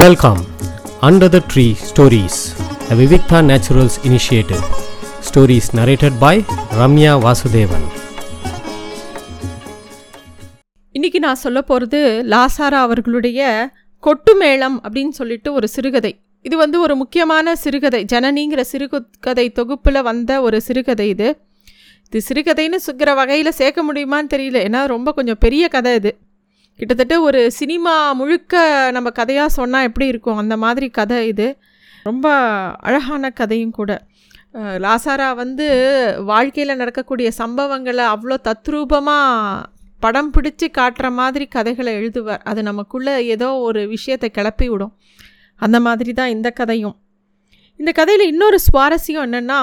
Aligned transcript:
Welcome 0.00 0.38
under 1.00 1.28
the 1.28 1.38
tree 1.54 1.64
stories 1.88 2.36
the 2.88 2.94
Vivikta 2.94 3.38
naturals 3.48 3.96
initiative 4.02 4.62
Stories 5.28 5.66
narrated 5.78 6.16
by 6.18 6.44
Ramya 6.78 7.12
Vasudevan 7.24 7.84
இன்னைக்கு 10.92 11.18
நான் 11.18 11.34
சொல்ல 11.34 11.62
போகிறது 11.62 12.24
லாசாரா 12.28 12.80
அவர்களுடைய 12.86 13.70
கொட்டு 13.98 14.36
மேளம் 14.36 14.80
அப்படின்னு 14.82 15.14
சொல்லிட்டு 15.20 15.52
ஒரு 15.52 15.68
சிறுகதை. 15.68 16.20
இது 16.42 16.56
வந்து 16.56 16.80
ஒரு 16.80 16.96
முக்கியமான 16.96 17.56
சிறுகதை. 17.56 18.04
ஜனனிங்கிற 18.12 18.60
சிறுகதை 18.60 19.50
தொகுப்பில் 19.50 20.02
வந்த 20.02 20.42
ஒரு 20.42 20.60
சிறுகதை 20.60 21.08
இது. 21.08 21.38
இது 22.10 22.22
சிறுகதைன்னு 22.28 22.80
சுக்கிற 22.86 23.14
வகையில் 23.14 23.50
சேர்க்க 23.50 23.92
முடியுமான்னு 23.92 24.34
தெரியல. 24.36 24.68
ஏன்னா 24.68 24.86
ரொம்ப 24.86 25.12
கொஞ்சம் 25.12 25.38
பெரிய 25.38 25.68
கதை 25.68 25.94
இது. 25.94 26.18
கிட்டத்தட்ட 26.82 27.16
ஒரு 27.20 27.40
சினிமா 27.50 27.92
முழுக்க 28.20 28.54
நம்ம 28.94 29.08
கதையாக 29.10 29.50
சொன்னால் 29.56 29.84
எப்படி 29.88 30.06
இருக்கும்? 30.12 30.38
அந்த 30.42 30.54
மாதிரி 30.62 30.86
கதை 30.90 31.18
இது. 31.32 31.46
ரொம்ப 32.02 32.26
அழகான 32.86 33.30
கதையும் 33.40 33.74
கூட. 33.76 33.90
லாசாரா 34.84 35.28
வந்து 35.42 35.66
வாழ்க்கையில் 36.30 36.80
நடக்கக்கூடிய 36.80 37.28
சம்பவங்களை 37.38 38.06
அவ்வளோ 38.14 38.38
தத்ரூபமாக 38.48 39.62
படம் 40.00 40.32
பிடிச்சு 40.34 40.68
காட்டுற 40.78 41.12
மாதிரி 41.20 41.46
கதைகளை 41.56 41.94
எழுதுவார். 42.00 42.42
அது 42.50 42.62
நமக்குள்ளே 42.70 43.14
ஏதோ 43.26 43.50
ஒரு 43.68 43.82
விஷயத்தை 43.94 44.30
கிளப்பி 44.30 44.68
விடும். 44.68 44.92
அந்த 45.56 45.80
மாதிரி 45.86 46.12
தான் 46.12 46.34
இந்த 46.36 46.50
கதையும். 46.50 46.96
இந்த 47.80 47.92
கதையில் 48.00 48.30
இன்னொரு 48.32 48.60
சுவாரஸ்யம் 48.68 49.26
என்னென்னா 49.28 49.60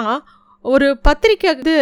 ஒரு 0.66 0.88
பத்திரிக்கை 1.08 1.48
வந்து 1.54 1.76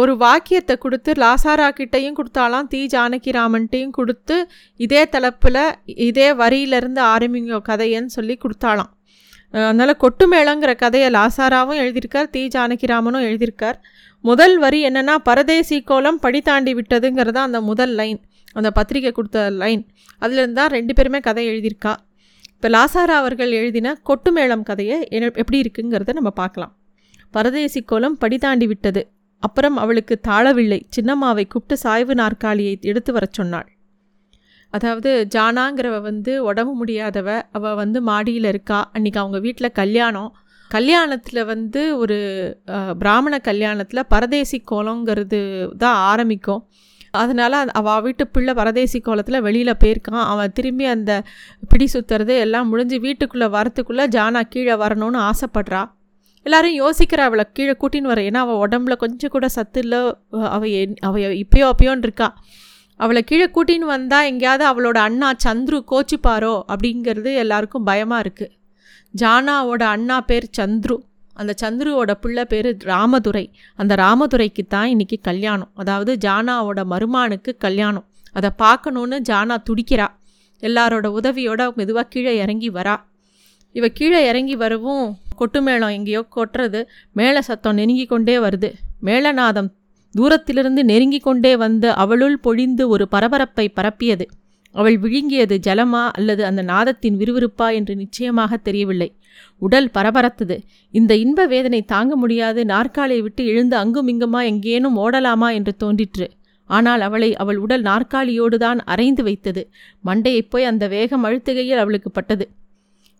ஒரு 0.00 0.12
வாக்கியத்தை 0.22 0.74
கொடுத்து 0.82 1.10
லாசாரா 1.22 1.68
கிட்டேயும் 1.78 2.16
கொடுத்தாலாம் 2.18 2.68
தி. 2.72 2.80
ஜானகிராமன்ட்டையும் 2.94 3.94
கொடுத்து 3.98 4.36
இதே 4.84 5.02
தலைப்பில் 5.14 5.62
இதே 6.08 6.28
வரியிலேருந்து 6.42 7.02
ஆரம்பிங்க 7.14 7.60
கதையன்னு 7.70 8.16
சொல்லி 8.16 8.36
கொடுத்தாலாம் 8.44 8.90
அதனால் 9.54 10.00
கொட்டு 10.04 10.24
மேளங்கிற 10.32 10.72
கதையை 10.84 11.08
லாசாராவும் 11.18 11.80
எழுதியிருக்கார் 11.84 12.30
தி. 12.34 12.42
ஜானகிராமனும் 12.56 13.26
எழுதியிருக்கார். 13.28 13.78
முதல் 14.24 14.56
வரி 14.64 14.80
என்னென்னா 14.88 15.14
பரதேசி 15.28 15.76
கோலம் 15.90 16.20
படி 16.24 16.40
தாண்டி 16.48 16.72
விட்டதுங்கிறது 16.78 17.34
தான் 17.36 17.48
அந்த 17.50 17.60
முதல் 17.70 17.94
லைன் 18.00 18.20
அந்த 18.58 18.68
பத்திரிக்கை 18.78 19.12
கொடுத்த 19.18 19.42
லைன். 19.62 19.82
அதுலேருந்து 20.22 20.60
தான் 20.60 20.74
ரெண்டு 20.76 20.92
பேருமே 20.98 21.20
கதை 21.28 21.44
எழுதியிருக்கா. 21.52 21.94
இப்போ 22.56 22.68
லாசாரா 22.76 23.14
அவர்கள் 23.22 23.52
எழுதின 23.60 23.94
கொட்டு 24.10 24.32
மேளம் 24.38 24.68
கதையை 24.70 24.98
எப்படி 25.42 25.58
இருக்குங்கிறத 25.64 26.14
நம்ம 26.20 26.32
பார்க்கலாம். 26.42 26.72
பரதேசி 27.30 27.80
கோலம் 27.82 28.18
படி 28.18 28.38
தாண்டி 28.38 28.66
விட்டது 28.66 29.02
அப்புறம் 29.42 29.76
அவளுக்கு 29.76 30.14
தாழவில்லை 30.28 30.78
சின்னம்மாவை 30.96 31.44
கூப்பிட்டு 31.48 31.76
சாய்வு 31.76 32.14
நாற்காலியை 32.14 32.72
எடுத்து 32.90 33.10
வரச் 33.12 33.36
சொன்னாள். 33.38 33.68
அதாவது 34.72 35.10
ஜானாங்கிறவ 35.34 35.96
வந்து 36.00 36.32
உடம்பு 36.44 36.72
முடியாதவ 36.80 37.28
அவள் 37.52 37.74
வந்து 37.74 37.98
மாடியில் 38.02 38.44
இருக்கா? 38.44 38.78
அன்றைக்கி 38.94 39.18
அவங்க 39.22 39.38
வீட்டில் 39.38 39.76
கல்யாணம். 39.80 40.30
கல்யாணத்தில் 40.70 41.40
வந்து 41.44 41.80
ஒரு 41.98 42.18
பிராமண 42.98 43.40
கல்யாணத்தில் 43.48 44.08
பரதேசி 44.08 44.58
கோலங்கிறது 44.70 45.40
தான் 45.76 45.98
ஆரம்பிக்கும். 46.10 46.62
அதனால் 47.22 47.56
அவள் 47.80 48.02
வீட்டு 48.02 48.24
பிள்ளை 48.26 48.52
பரதேசி 48.54 49.00
கோலத்தில் 49.00 49.44
வெளியில் 49.46 49.80
போயிருக்கான். 49.84 50.26
அவன் 50.34 50.54
திரும்பி 50.58 50.84
அந்த 50.94 51.12
பிடி 51.68 51.88
சுற்றுறது 51.94 52.36
எல்லாம் 52.44 52.68
முடிஞ்சு 52.68 52.98
வீட்டுக்குள்ளே 53.06 53.48
வரத்துக்குள்ளே 53.56 54.06
ஜானா 54.16 54.42
கீழே 54.52 54.76
வரணும்னு 54.84 55.30
ஆசைப்படுறா. 55.30 55.82
எல்லாரும் 56.46 56.76
யோசிக்கிறா 56.82 57.24
அவளை 57.28 57.44
கீழே 57.56 57.74
கூட்டின்னு 57.80 58.10
வர. 58.12 58.20
ஏன்னா 58.28 58.40
அவள் 58.44 58.60
உடம்புல 58.64 58.94
கொஞ்சம் 58.96 59.32
கூட 59.34 59.46
சத்து 59.56 59.80
இல்லை. 59.84 60.00
அவள் 60.56 60.72
என் 60.80 60.96
அவள் 61.08 61.36
இப்பயோ 61.42 61.66
அப்பயோன்னு 61.72 62.06
இருக்கா. 62.08 62.28
அவளை 63.00 63.20
கீழே 63.24 63.46
கூட்டின்னு 63.56 63.86
வந்தால் 63.96 64.28
எங்கேயாவது 64.30 64.64
அவளோட 64.70 64.98
அண்ணா 65.08 65.28
சந்துரு 65.44 65.78
கோச்சிப்பாரோ 65.92 66.54
அப்படிங்கிறது 66.72 67.30
எல்லாருக்கும் 67.42 67.86
பயமாக 67.90 68.24
இருக்குது 68.24 68.52
ஜானாவோட 69.20 69.82
அண்ணா 69.94 70.16
பேர் 70.20 70.46
சந்துரு. 70.58 70.96
அந்த 71.36 71.52
சந்துருவோட 71.62 72.12
பிள்ளை 72.22 72.44
பேர் 72.44 72.68
ராமதுரை. 72.92 73.44
அந்த 73.80 73.92
ராமதுரைக்கு 74.02 74.62
தான் 74.68 74.88
இன்றைக்கி 74.94 75.16
கல்யாணம். 75.28 75.70
அதாவது 75.74 76.12
ஜானாவோட 76.24 76.80
மருமானுக்கு 76.92 77.52
கல்யாணம். 77.66 78.06
அதை 78.32 78.50
பார்க்கணுன்னு 78.62 79.18
ஜானா 79.30 79.56
துடிக்கிறா. 79.68 80.08
எல்லாரோட 80.62 81.06
உதவியோட 81.18 81.62
மெதுவாக 81.78 82.06
கீழே 82.14 82.32
இறங்கி 82.42 82.70
வரா. 82.70 82.96
இவ 83.78 83.88
கீழே 83.98 84.20
இறங்கி 84.30 84.56
வரவும் 84.62 85.06
கொட்டு 85.40 85.60
மேளம் 85.62 85.94
எங்கேயோ 85.96 86.22
கொட்டுறது 86.36 86.80
மேலே 87.18 87.40
சத்தம் 87.48 87.78
நெருங்கி 87.80 88.06
கொண்டே 88.06 88.36
வருது. 88.38 88.70
மேளநாதம் 89.04 89.70
தூரத்திலிருந்து 90.14 90.82
நெருங்கி 90.84 91.18
கொண்டே 91.18 91.54
வந்து 91.64 91.88
அவளுள் 92.02 92.36
பொழிந்து 92.46 92.84
ஒரு 92.88 93.04
பரபரப்பை 93.08 93.66
பரப்பியது. 93.76 94.24
அவள் 94.74 94.96
விழுங்கியது 94.98 95.56
ஜலமா 95.66 96.02
அல்லது 96.18 96.42
அந்த 96.48 96.62
நாதத்தின் 96.62 97.16
விறுவிறுப்பா 97.20 97.66
என்று 97.78 97.94
நிச்சயமாக 97.96 98.58
தெரியவில்லை. 98.66 99.08
உடல் 99.62 99.88
பரபரத்தது. 99.94 100.56
இந்த 100.94 101.12
இன்ப 101.16 101.46
வேதனை 101.46 101.80
தாங்க 101.92 102.12
முடியாது. 102.16 102.60
நாற்காலியை 102.64 103.22
விட்டு 103.22 103.42
எழுந்து 103.46 103.76
அங்கும் 103.76 104.08
இங்குமா 104.08 104.40
எங்கேனும் 104.50 104.98
ஓடலாமா 104.98 105.48
என்று 105.58 105.74
தோன்றிற்று. 105.76 106.28
ஆனால் 106.70 107.02
அவளை 107.06 107.30
அவள் 107.42 107.58
உடல் 107.64 107.82
நாற்காலியோடு 107.82 108.56
தான் 108.56 108.80
அரைந்து 108.86 109.22
வைத்தது. 109.22 109.62
மண்டையைப் 110.04 110.50
போய் 110.52 110.70
அந்த 110.70 110.84
வேகம் 110.88 111.24
அழுத்துகையில் 111.24 111.82
அவளுக்கு 111.84 112.10
பட்டது. 112.10 112.46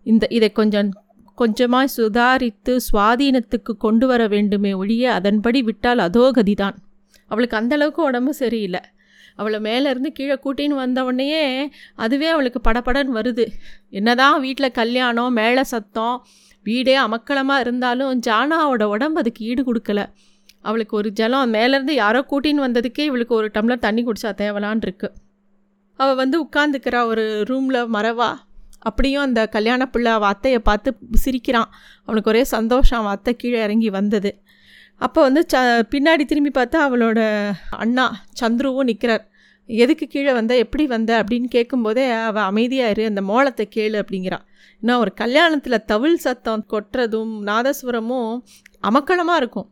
இந்த 0.06 0.24
இதை 0.30 0.50
கொஞ்சம் 0.52 0.90
கொஞ்சமாய் 1.40 1.94
சுதாரித்து 1.96 2.72
சுவாதீனத்துக்கு 2.86 3.72
கொண்டு 3.78 4.06
வர 4.06 4.22
வேண்டுமே 4.28 4.72
ஒழிய 4.72 5.12
அதன்படி 5.12 5.62
விட்டால் 5.62 5.98
அதோ 5.98 6.30
கதிதான். 6.36 6.76
அவளுக்கு 7.26 7.56
அந்த 7.56 7.74
அளவுக்கு 7.74 8.02
உடம்பு 8.02 8.34
சரியில்லை. 8.34 8.80
அவளை 9.36 9.58
மேலேருந்து 9.60 10.06
கீழே 10.06 10.36
கூட்டின்னு 10.44 10.76
வந்தவுடனேயே 10.82 11.44
அதுவே 11.94 12.26
அவளுக்கு 12.26 12.60
படப்படன்னு 12.68 13.16
வருது. 13.18 13.46
என்னதான் 13.90 14.40
வீட்டில் 14.40 14.70
கல்யாணம் 14.70 15.32
மேலே 15.32 15.62
சத்தம் 15.64 16.26
வீடே 16.66 16.96
அமக்களமாக 16.98 17.60
இருந்தாலும் 17.60 18.20
ஜானாவோட 18.26 18.82
உடம்பு 18.82 19.20
அதுக்கு 19.20 19.44
ஈடு 19.44 19.62
கொடுக்கல. 19.68 20.00
அவளுக்கு 20.62 20.96
ஒரு 20.96 21.10
ஜலம் 21.10 21.54
மேலேருந்து 21.54 21.90
யாரோ 21.90 22.20
கூட்டின்னு 22.30 22.64
வந்ததுக்கே 22.66 23.04
இவளுக்கு 23.10 23.34
ஒரு 23.34 23.50
டம்ளர் 23.54 23.84
தண்ணி 23.86 24.02
குடிச்சா 24.04 24.30
தேவலான் 24.42 24.82
இருக்கு. 24.82 25.08
அவள் 25.96 26.20
வந்து 26.22 26.36
உட்காந்துக்கிறா 26.44 27.00
ஒரு 27.04 27.24
ரூமில் 27.44 27.80
மறவா. 27.94 28.30
அப்படியும் 28.80 29.22
அந்த 29.22 29.46
கல்யாண 29.46 29.86
பிள்ளை 29.86 30.12
அவள் 30.12 30.32
அத்தையை 30.32 30.58
பார்த்து 30.58 30.98
சிரிக்கிறான். 31.14 31.70
அவனுக்கு 32.04 32.30
ஒரே 32.30 32.44
சந்தோஷம் 32.44 32.98
அவன் 32.98 33.10
அத்தை 33.10 33.36
கீழே 33.36 33.62
இறங்கி 33.62 33.90
வந்தது. 33.90 34.42
அப்போ 34.96 35.20
வந்து 35.22 35.46
ச 35.52 35.56
பின்னாடி 35.94 36.24
திரும்பி 36.24 36.50
பார்த்தா 36.60 36.78
அவளோட 36.88 37.20
அண்ணா 37.70 38.06
சந்துருவும் 38.40 38.88
நிற்கிறார் 38.90 39.24
எதுக்கு 39.68 40.06
கீழே 40.06 40.32
வந்த? 40.32 40.56
எப்படி 40.56 40.86
வந்த? 40.86 41.10
அப்படின்னு 41.22 41.48
கேட்கும்போதே 41.48 42.10
அவள் 42.10 42.42
அமைதியாக 42.42 42.90
இரு 42.90 43.04
அந்த 43.04 43.22
மோளத்தை 43.22 43.68
கேளு 43.76 43.96
அப்படிங்கிறான். 44.02 44.44
இன்னும் 44.80 44.98
ஒரு 44.98 45.12
கல்யாணத்தில் 45.20 45.84
தவில் 45.86 46.14
சத்தம் 46.14 46.64
கொட்டுறதும் 46.70 47.34
நாதஸ்வரமும் 47.50 48.32
அமக்களமாக 48.82 49.36
இருக்கும். 49.36 49.68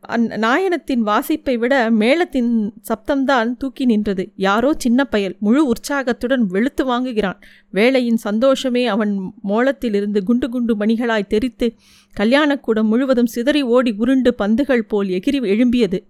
அந் 0.00 0.26
நாயனத்தின் 0.26 1.02
வாசிப்பை 1.06 1.58
விட 1.58 1.90
மேளத்தின் 1.90 2.70
சப்தம்தான் 2.88 3.56
தூக்கி 3.56 3.84
நின்றது. 3.84 4.32
யாரோ 4.36 4.74
சின்ன 4.78 5.04
பயல் 5.04 5.36
முழு 5.40 5.66
உற்சாகத்துடன் 5.66 6.46
வெளுத்து 6.46 6.84
வாங்குகிறான். 6.86 7.40
வேலையின் 7.70 8.16
சந்தோஷமே 8.16 8.86
அவன் 8.86 9.32
மோளத்திலிருந்து 9.48 10.22
குண்டு 10.22 10.48
குண்டு 10.48 10.76
மணிகளாய் 10.76 11.26
தெரித்து 11.26 11.74
கல்யாணக்கூடம் 12.20 12.82
முழுவதும் 12.82 13.26
சிதறி 13.26 13.62
ஓடி 13.62 13.94
உருண்டு 13.96 14.34
பந்துகள் 14.34 14.84
போல் 14.84 15.08
எகிரி 15.08 15.40
எழும்பியது. 15.54 16.00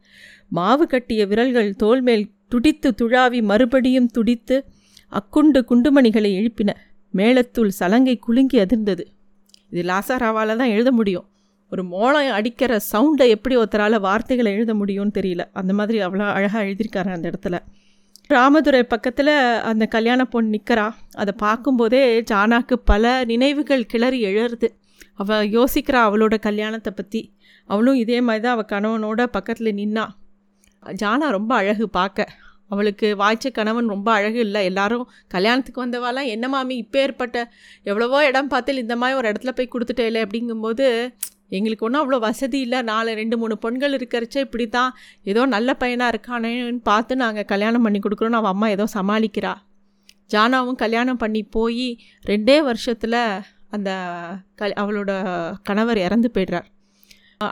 மாவு 0.49 0.87
கட்டிய 0.87 1.27
விரல்கள் 1.27 1.75
தோல்மேல் 1.75 2.31
துடித்து 2.49 2.95
துழாவி 3.03 3.43
மறுபடியும் 3.43 4.07
துடித்து 4.07 4.65
அக்குண்டு 5.13 5.63
குண்டுமணிகளை 5.71 6.33
எழுப்பின. 6.41 6.71
மேளத்துள் 7.15 7.69
சலங்கை 7.69 8.17
குலுங்கி 8.17 8.59
அதிர்ந்தது. 8.59 9.05
இது 9.71 9.83
லாசாராவால் 9.83 10.57
தான் 10.57 10.69
எழுத 10.69 10.93
முடியும். 10.93 11.25
ஒரு 11.73 11.83
மோளம் 11.93 12.35
அடிக்கிற 12.37 12.73
சவுண்டை 12.93 13.27
எப்படி 13.35 13.55
ஒருத்தரால் 13.57 13.97
வார்த்தைகளை 14.07 14.51
எழுத 14.57 14.73
முடியும்னு 14.75 15.17
தெரியல. 15.19 15.43
அந்த 15.61 15.73
மாதிரி 15.79 15.99
அவ்வளோ 16.07 16.27
அழகாக 16.37 16.63
எழுதியிருக்காரு 16.67 17.11
அந்த 17.17 17.27
இடத்துல. 17.31 17.59
ராமதுரை 18.31 18.81
பக்கத்தில் 18.85 19.33
அந்த 19.71 19.85
கல்யாண 19.95 20.21
பொண்ணு 20.25 20.53
நிற்கிறா 20.57 20.87
அதை 21.23 21.33
பார்க்கும்போதே 21.45 22.03
ஜானாக்கு 22.31 22.77
பல 22.91 23.05
நினைவுகள் 23.25 23.89
கிளறி 23.93 24.21
எழுறது. 24.31 24.69
அவள் 25.15 25.49
யோசிக்கிறா 25.57 26.01
அவளோட 26.09 26.35
கல்யாணத்தை 26.49 26.93
பற்றி 26.93 27.23
அவளும் 27.69 27.99
இதே 28.03 28.19
மாதிரி 28.27 28.43
தான் 28.45 28.55
அவள் 28.57 28.71
கணவனோட 28.75 29.23
பக்கத்தில் 29.37 29.77
நின்னா. 29.81 30.05
ஜானா 30.83 31.27
ரொம்ப 31.39 31.53
அழகு 31.61 31.87
பார்க்க. 31.99 32.29
அவளுக்கு 32.71 33.07
வாய்ச்ச 33.23 33.47
கணவன் 33.51 33.93
ரொம்ப 33.95 34.09
அழகு 34.19 34.39
இல்லை. 34.47 34.61
எல்லாரும் 34.71 35.05
கல்யாணத்துக்கு 35.35 35.85
வந்தவாலாம் 35.85 36.29
என்ன 36.35 36.49
மாமி 36.49 36.75
இப்போ 36.85 36.99
ஏற்பட்ட 37.05 37.37
எவ்வளவோ 37.91 38.19
இடம் 38.29 38.51
பார்த்து 38.53 38.83
இந்த 38.85 38.97
மாதிரி 39.03 39.19
ஒரு 39.21 39.29
இடத்துல 39.33 39.53
போய் 39.59 39.73
கொடுத்துட்டேலே 39.75 40.23
அப்படிங்கும்போது 40.27 40.87
எங்களுக்கு 41.57 41.87
ஒன்றும் 41.87 42.03
அவ்வளோ 42.03 42.19
வசதி 42.29 42.59
இல்லை. 42.67 42.79
நாலு 42.91 43.11
ரெண்டு 43.21 43.37
மூணு 43.43 43.55
பெண்கள் 43.65 43.97
இருக்கிறச்ச 43.99 44.37
இப்படி 44.47 44.67
தான் 44.77 44.91
ஏதோ 45.31 45.45
நல்ல 45.55 45.71
பையனாக 45.83 46.13
இருக்கானேன்னு 46.15 46.83
பார்த்து 46.91 47.23
நாங்கள் 47.25 47.49
கல்யாணம் 47.53 47.87
பண்ணி 47.87 48.01
கொடுக்குறோம் 48.07 48.41
அவள் 48.41 48.55
அம்மா 48.55 48.69
ஏதோ 48.77 48.87
சமாளிக்கிறா. 48.99 49.55
ஜானாவும் 50.35 50.81
கல்யாணம் 50.83 51.23
பண்ணி 51.23 51.43
போய் 51.57 51.87
ரெண்டே 52.25 52.59
வருஷத்தில் 52.69 53.23
அந்த 53.77 53.91
கல் 54.61 54.77
அவளோட 54.83 55.11
கணவர் 55.63 55.99
இறந்து 55.99 56.29
போய்டுறார். 56.35 56.69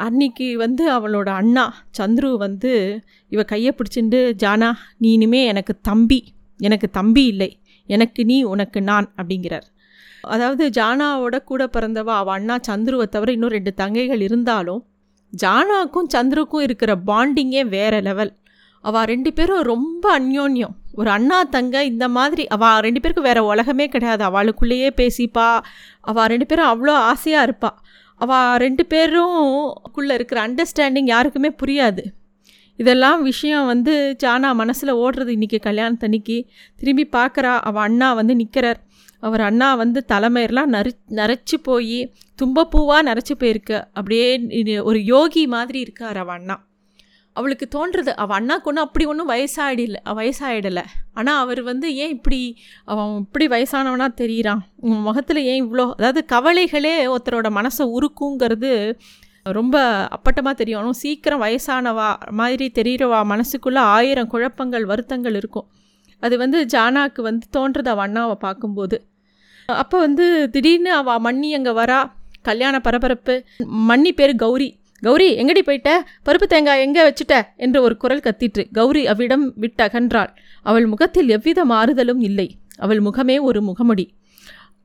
அன்னைக்கு 0.06 0.46
வந்து 0.56 0.84
அவளோட 0.94 1.28
அண்ணா 1.40 1.64
சந்துரு 1.98 2.30
வந்து 2.36 2.72
இவ 3.34 3.42
கையை 3.52 3.70
பிடிச்சிட்டு 3.76 4.20
ஜானா 4.42 4.70
நீ 4.98 5.10
இனிமே 5.12 5.40
எனக்கு 5.44 5.74
தம்பி. 5.80 6.20
எனக்கு 6.60 6.88
தம்பி 6.90 7.24
இல்லை. 7.32 7.50
எனக்கு 7.88 8.20
நீ 8.24 8.36
உனக்கு 8.52 8.78
நான் 8.82 9.06
அப்படிங்கிறார். 9.16 9.66
அதாவது 10.20 10.68
ஜானாவோட 10.68 11.44
கூட 11.44 11.68
பிறந்தவ 11.76 12.08
அவள் 12.20 12.34
அண்ணா 12.34 12.58
சந்துருவை 12.68 13.02
தவிர 13.02 13.32
இன்னும் 13.32 13.54
ரெண்டு 13.56 13.72
தங்கைகள் 13.76 14.20
இருந்தாலும் 14.20 14.86
ஜானாக்கும் 15.32 16.10
சந்துருக்கும் 16.16 16.60
இருக்கிற 16.60 16.92
பாண்டிங்கே 17.06 17.68
வேறு 17.68 18.00
லெவல் 18.00 18.32
அவள் 18.84 19.04
ரெண்டு 19.04 19.32
பேரும் 19.32 19.62
ரொம்ப 19.62 20.18
அந்யோன்யம். 20.18 20.74
ஒரு 20.92 21.10
அண்ணா 21.10 21.42
தங்க 21.42 21.84
இந்த 21.84 22.08
மாதிரி 22.08 22.46
அவள் 22.46 22.80
ரெண்டு 22.80 23.00
பேருக்கும் 23.00 23.26
வேறு 23.26 23.44
உலகமே 23.44 23.88
கிடையாது. 23.88 24.24
அவளுக்குள்ளேயே 24.24 24.90
பேசிப்பா. 24.96 25.58
அவள் 26.00 26.26
ரெண்டு 26.26 26.46
பேரும் 26.46 26.70
அவ்வளோ 26.72 26.94
ஆசையாக 27.10 27.42
இருப்பாள் 27.42 27.76
அவள் 28.20 28.56
ரெண்டு 28.56 28.86
பேரும்குள்ளே 28.90 30.14
இருக்கிற 30.18 30.48
அண்டர்ஸ்டாண்டிங் 30.48 31.08
யாருக்குமே 31.14 31.50
புரியாது. 31.62 32.04
இதெல்லாம் 32.76 33.22
விஷயம் 33.22 33.66
வந்து 33.66 34.16
ஜானா 34.24 34.54
மனசில் 34.54 34.94
ஓடுறது 34.94 35.30
இன்றைக்கி 35.36 35.58
கல்யாணத்தன்னைக்கு. 35.68 36.44
திரும்பி 36.76 37.08
பார்க்குறா. 37.12 37.58
அவள் 37.60 37.82
அண்ணா 37.82 38.12
வந்து 38.12 38.34
நிற்கிறார் 38.34 38.80
அவர் 39.22 39.42
அண்ணா 39.48 39.68
வந்து 39.74 40.00
தலைமையெல்லாம் 40.12 40.72
நரி 40.74 40.92
நரைச்சி 41.18 41.56
போய் 41.68 41.98
தும்பப்பூவாக 42.38 43.06
நரைச்சி 43.08 43.34
போயிருக்கு. 43.40 43.78
அப்படியே 43.98 44.26
ஒரு 44.90 44.98
யோகி 45.14 45.44
மாதிரி 45.54 45.78
இருக்கார் 45.86 46.20
அவள் 46.22 46.36
அண்ணா. 46.38 46.56
அவளுக்கு 47.36 47.66
தோன்றுறது 47.74 48.12
அவள் 48.22 48.36
அண்ணாக்கு 48.38 48.68
ஒன்றும் 48.70 48.86
அப்படி 48.86 49.04
ஒன்றும் 49.10 49.30
வயசாகிடல 49.32 49.98
வயசாகிடலை 50.18 50.84
ஆனால் 51.18 51.40
அவர் 51.42 51.60
வந்து 51.68 51.88
ஏன் 52.02 52.14
இப்படி 52.16 52.40
அவன் 52.92 53.12
இப்படி 53.24 53.46
வயசானவனாக 53.54 54.18
தெரிகிறான் 54.22 54.62
முகத்தில் 55.06 55.40
ஏன் 55.50 55.60
இவ்வளோ 55.64 55.84
அதாவது 55.98 56.22
கவலைகளே 56.34 56.94
ஒருத்தரோட 57.12 57.50
மனசை 57.58 57.86
உருக்குங்கிறது 57.96 58.72
ரொம்ப 59.58 59.76
அப்பட்டமாக 60.16 60.54
தெரியும். 60.60 60.80
ஆனால் 60.80 60.98
சீக்கிரம் 61.02 61.42
வயசானவா 61.44 62.08
மாதிரி 62.40 62.66
தெரிகிறவா 62.78 63.20
மனசுக்குள்ளே 63.32 63.82
ஆயிரம் 63.96 64.32
குழப்பங்கள் 64.32 64.84
வருத்தங்கள் 64.90 65.36
இருக்கும். 65.40 65.68
அது 66.22 66.34
வந்து 66.42 66.58
ஜானாக்கு 66.74 67.20
வந்து 67.28 67.46
தோன்றது 67.56 67.90
அவள் 67.94 68.06
அண்ணாவை 68.08 68.36
பார்க்கும்போது. 68.46 68.96
அப்போ 69.68 69.98
வந்து 69.98 70.48
திடீர்னு 70.50 70.92
அவள் 70.92 71.18
மண்ணி 71.18 71.52
அங்கே 71.54 71.70
வரா. 71.70 72.10
கல்யாண 72.42 72.80
பரபரப்பு. 72.80 73.44
மண்ணி 73.88 74.12
பேர் 74.12 74.36
கௌரி. 74.36 74.68
கௌரி 75.02 75.36
எங்கடி 75.36 75.62
போயிட்ட? 75.62 75.90
பருப்பு 76.26 76.42
தேங்காய் 76.42 76.80
எங்கே 76.80 77.02
வச்சுட்ட? 77.02 77.42
என்று 77.56 77.82
ஒரு 77.82 77.96
குரல் 77.96 78.20
கத்திற்று. 78.20 78.68
கௌரி 78.72 79.06
அவ்விடம் 79.06 79.54
விட்டகன்றாள் 79.60 80.28
அவள் 80.62 80.86
முகத்தில் 80.86 81.28
எவ்வித 81.28 81.64
மாறுதலும் 81.64 82.20
இல்லை. 82.20 82.58
அவள் 82.76 83.00
முகமே 83.00 83.40
ஒரு 83.40 83.62
முகமுடி. 83.62 84.06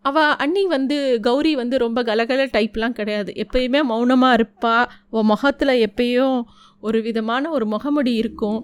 அவள் 0.01 0.35
அண்ணி 0.37 0.65
வந்து 0.65 1.19
கௌரி 1.19 1.55
வந்து 1.55 1.77
ரொம்ப 1.77 2.03
கலகல 2.03 2.45
டைப்லாம் 2.45 2.89
கிடையாது. 2.89 3.33
எப்பயுமே 3.33 3.83
மௌனமாக 3.83 4.37
இருப்பா. 4.37 4.85
அவள் 5.11 5.23
முகத்தில் 5.23 5.67
எப்பயும் 5.67 6.43
ஒரு 6.79 7.01
விதமான 7.01 7.49
ஒரு 7.49 7.67
முகமுடி 7.67 8.13
இருக்கும். 8.13 8.59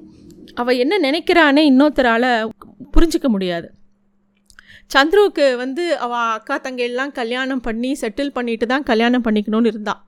அவள் 0.56 0.78
என்ன 0.78 1.12
நினைக்கிறானே 1.12 1.64
இன்னொருத்தரால் 1.72 2.52
புரிஞ்சிக்க 2.94 3.28
முடியாது. 3.28 3.74
சந்துருவுக்கு 4.96 5.56
வந்து 5.56 5.98
அவள் 5.98 6.20
அக்கா 6.20 6.58
தங்கையெல்லாம் 6.58 7.12
கல்யாணம் 7.12 7.62
பண்ணி 7.62 7.98
செட்டில் 8.02 8.32
பண்ணிட்டு 8.32 8.66
தான் 8.66 8.84
கல்யாணம் 8.84 9.24
பண்ணிக்கணும்னு 9.24 9.66
இருந்தான் 9.66 10.04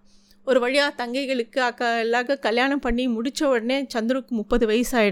ஒரு 0.46 0.60
வழியாக 0.60 1.04
தங்கைகளுக்கு 1.04 1.60
அக்கா 1.60 1.98
எல்லாருக்கும் 1.98 2.40
கல்யாணம் 2.40 2.80
பண்ணி 2.80 3.08
முடித்த 3.08 3.50
உடனே 3.50 3.88
சந்துருக்கு 3.94 4.30
முப்பது 4.30 4.66
வயசு 4.66 5.12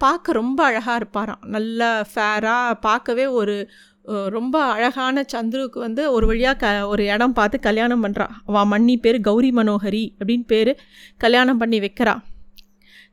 பார்க்க 0.00 0.32
ரொம்ப 0.32 0.64
அழகாக 0.64 1.04
இருப்பாராம். 1.04 1.38
நல்ல 1.44 2.02
ஃபேராக 2.14 2.74
பார்க்கவே 2.80 3.26
ஒரு 3.26 3.70
ரொம்ப 4.06 4.62
அழகான 4.64 5.24
சந்துருக்கு 5.32 5.78
வந்து 5.78 6.12
ஒரு 6.12 6.26
வழியாக 6.26 6.66
க 6.66 6.86
ஒரு 6.86 7.04
இடம் 7.04 7.32
பார்த்து 7.32 7.60
கல்யாணம் 7.60 8.04
பண்ணுறா 8.04 8.26
அவள் 8.44 8.64
மண்ணி 8.64 8.96
பேர் 9.00 9.20
கௌரி 9.20 9.50
மனோகரி 9.50 10.14
அப்படின்னு 10.18 10.44
பேர் 10.46 10.76
கல்யாணம் 11.16 11.58
பண்ணி 11.58 11.80
வைக்கிறான் 11.80 12.22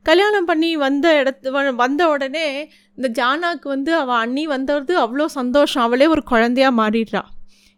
கல்யாணம் 0.09 0.47
பண்ணி 0.49 0.69
வந்த 0.85 1.07
இடத்து 1.21 1.73
வந்த 1.83 2.01
உடனே 2.13 2.45
இந்த 2.97 3.07
ஜானாக்கு 3.19 3.67
வந்து 3.75 3.91
அவள் 4.01 4.21
அண்ணி 4.25 4.43
வந்தது 4.53 4.93
அவ்வளோ 5.03 5.25
சந்தோஷம். 5.39 5.83
அவளே 5.87 6.07
ஒரு 6.13 6.23
குழந்தையாக 6.31 6.77
மாறிடுறா. 6.81 7.23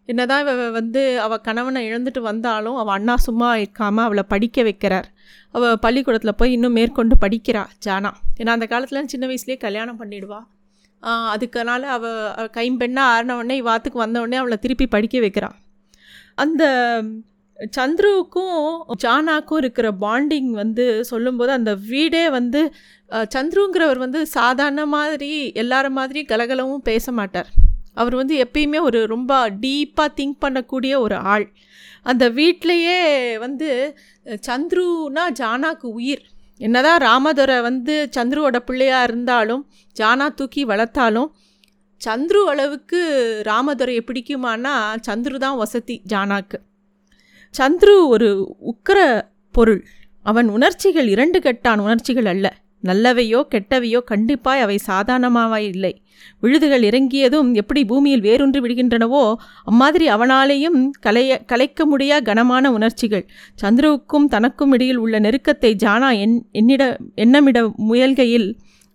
என்னதான் 0.08 0.42
இவ 0.44 0.68
வந்து 0.76 1.02
அவள் 1.24 1.42
கணவனை 1.48 1.80
இழந்துட்டு 1.90 2.20
வந்தாலும் 2.28 2.78
அவள் 2.82 2.94
அண்ணா 2.98 3.14
சும்மா 3.26 3.50
இருக்காமல் 3.62 4.06
அவளை 4.06 4.24
படிக்க 4.32 4.62
வைக்கிறார். 4.68 5.08
அவள் 5.56 5.80
பள்ளிக்கூடத்தில் 5.84 6.38
போய் 6.40 6.54
இன்னும் 6.56 6.76
மேற்கொண்டு 6.78 7.16
படிக்கிறா 7.24 7.62
ஜானா. 7.86 8.10
ஏன்னா 8.40 8.52
அந்த 8.56 8.66
காலத்தில் 8.72 9.10
சின்ன 9.12 9.26
வயசுலேயே 9.30 9.58
கல்யாணம் 9.66 10.00
பண்ணிடுவா. 10.00 10.40
அதுக்கனால 11.34 11.82
அவள் 11.96 12.50
கைம்பெண்ணாக 12.56 13.36
உடனே 13.40 13.56
இவாத்துக்கு 13.62 14.00
உடனே 14.02 14.38
அவளை 14.42 14.58
திருப்பி 14.64 14.86
படிக்க 14.94 15.20
வைக்கிறான் 15.20 15.56
அந்த 16.44 16.62
சந்துருவுக்கும் 17.76 18.60
ஜானாக்கும் 19.04 19.60
இருக்கிற 19.62 19.88
பாண்டிங் 20.04 20.50
வந்து 20.60 20.86
சொல்லும்போது 21.10 21.52
அந்த 21.58 21.72
வீடே 21.90 22.22
வந்து 22.38 22.60
சந்துருங்கிறவர் 23.34 24.00
வந்து 24.04 24.20
சாதாரண 24.36 24.84
மாதிரி 24.96 25.30
எல்லார 25.62 25.86
மாதிரி 25.98 26.20
கலகலவும் 26.30 26.86
பேச 26.90 27.12
மாட்டார். 27.18 27.50
அவர் 28.00 28.14
வந்து 28.20 28.34
எப்பயுமே 28.44 28.80
ஒரு 28.88 29.00
ரொம்ப 29.12 29.32
டீப்பாக 29.64 30.14
திங்க் 30.18 30.42
பண்ணக்கூடிய 30.44 30.92
ஒரு 31.06 31.16
ஆள். 31.32 31.46
அந்த 32.10 32.24
வீட்லேயே 32.38 33.00
வந்து 33.44 33.68
சந்துருனா 34.48 35.24
ஜானாக்கு 35.40 35.86
உயிர். 35.98 36.24
என்னதான் 36.66 37.02
ராமதுரை 37.06 37.58
வந்து 37.68 37.94
சந்துருவோட 38.16 38.58
பிள்ளையாக 38.68 39.06
இருந்தாலும் 39.08 39.62
ஜானா 39.96 40.26
தூக்கி 40.38 40.64
வளர்த்தாலும் 40.72 41.30
சந்துரு 42.00 42.42
அளவுக்கு 42.52 43.00
ராமதுரையை 43.50 44.02
பிடிக்குமானா 44.08 44.74
சந்துரு 45.06 45.38
தான் 45.44 45.60
வசதி 45.62 45.96
ஜானாக்கு. 46.12 46.58
சந்துரு 47.58 47.94
ஒரு 48.06 48.56
உக்கர 48.70 48.98
பொருள். 49.52 49.84
அவன் 50.22 50.48
உணர்ச்சிகள் 50.48 51.08
இரண்டு 51.08 51.38
கெட்டான் 51.38 51.78
உணர்ச்சிகள் 51.78 52.26
அல்ல. 52.26 52.46
நல்லவையோ 52.84 53.40
கெட்டவையோ 53.54 54.00
கண்டிப்பாய் 54.10 54.60
அவை 54.60 54.78
சாதாரணமாவே 54.86 55.56
இல்லை. 55.56 56.02
விழுதுகள் 56.40 56.82
இறங்கியதும் 56.82 57.54
எப்படி 57.54 57.84
பூமியில் 57.84 58.22
வேரூன்று 58.22 58.58
விடுகின்றனவோ 58.64 59.34
அம்மாதிரி 59.64 60.08
அவனாலேயும் 60.08 60.78
கலைய 61.06 61.38
கலைக்க 61.46 61.86
முடியா 61.86 62.20
கனமான 62.20 62.72
உணர்ச்சிகள். 62.72 63.26
சந்துருவுக்கும் 63.62 64.26
தனக்கும் 64.28 64.72
இடையில் 64.72 64.96
உள்ள 64.96 65.18
நெருக்கத்தை 65.18 65.72
ஜானா 65.84 66.18
என் 66.18 66.46
என்னிட 66.52 66.96
எண்ணமிட 67.16 67.72
முயல்கையில் 67.76 68.48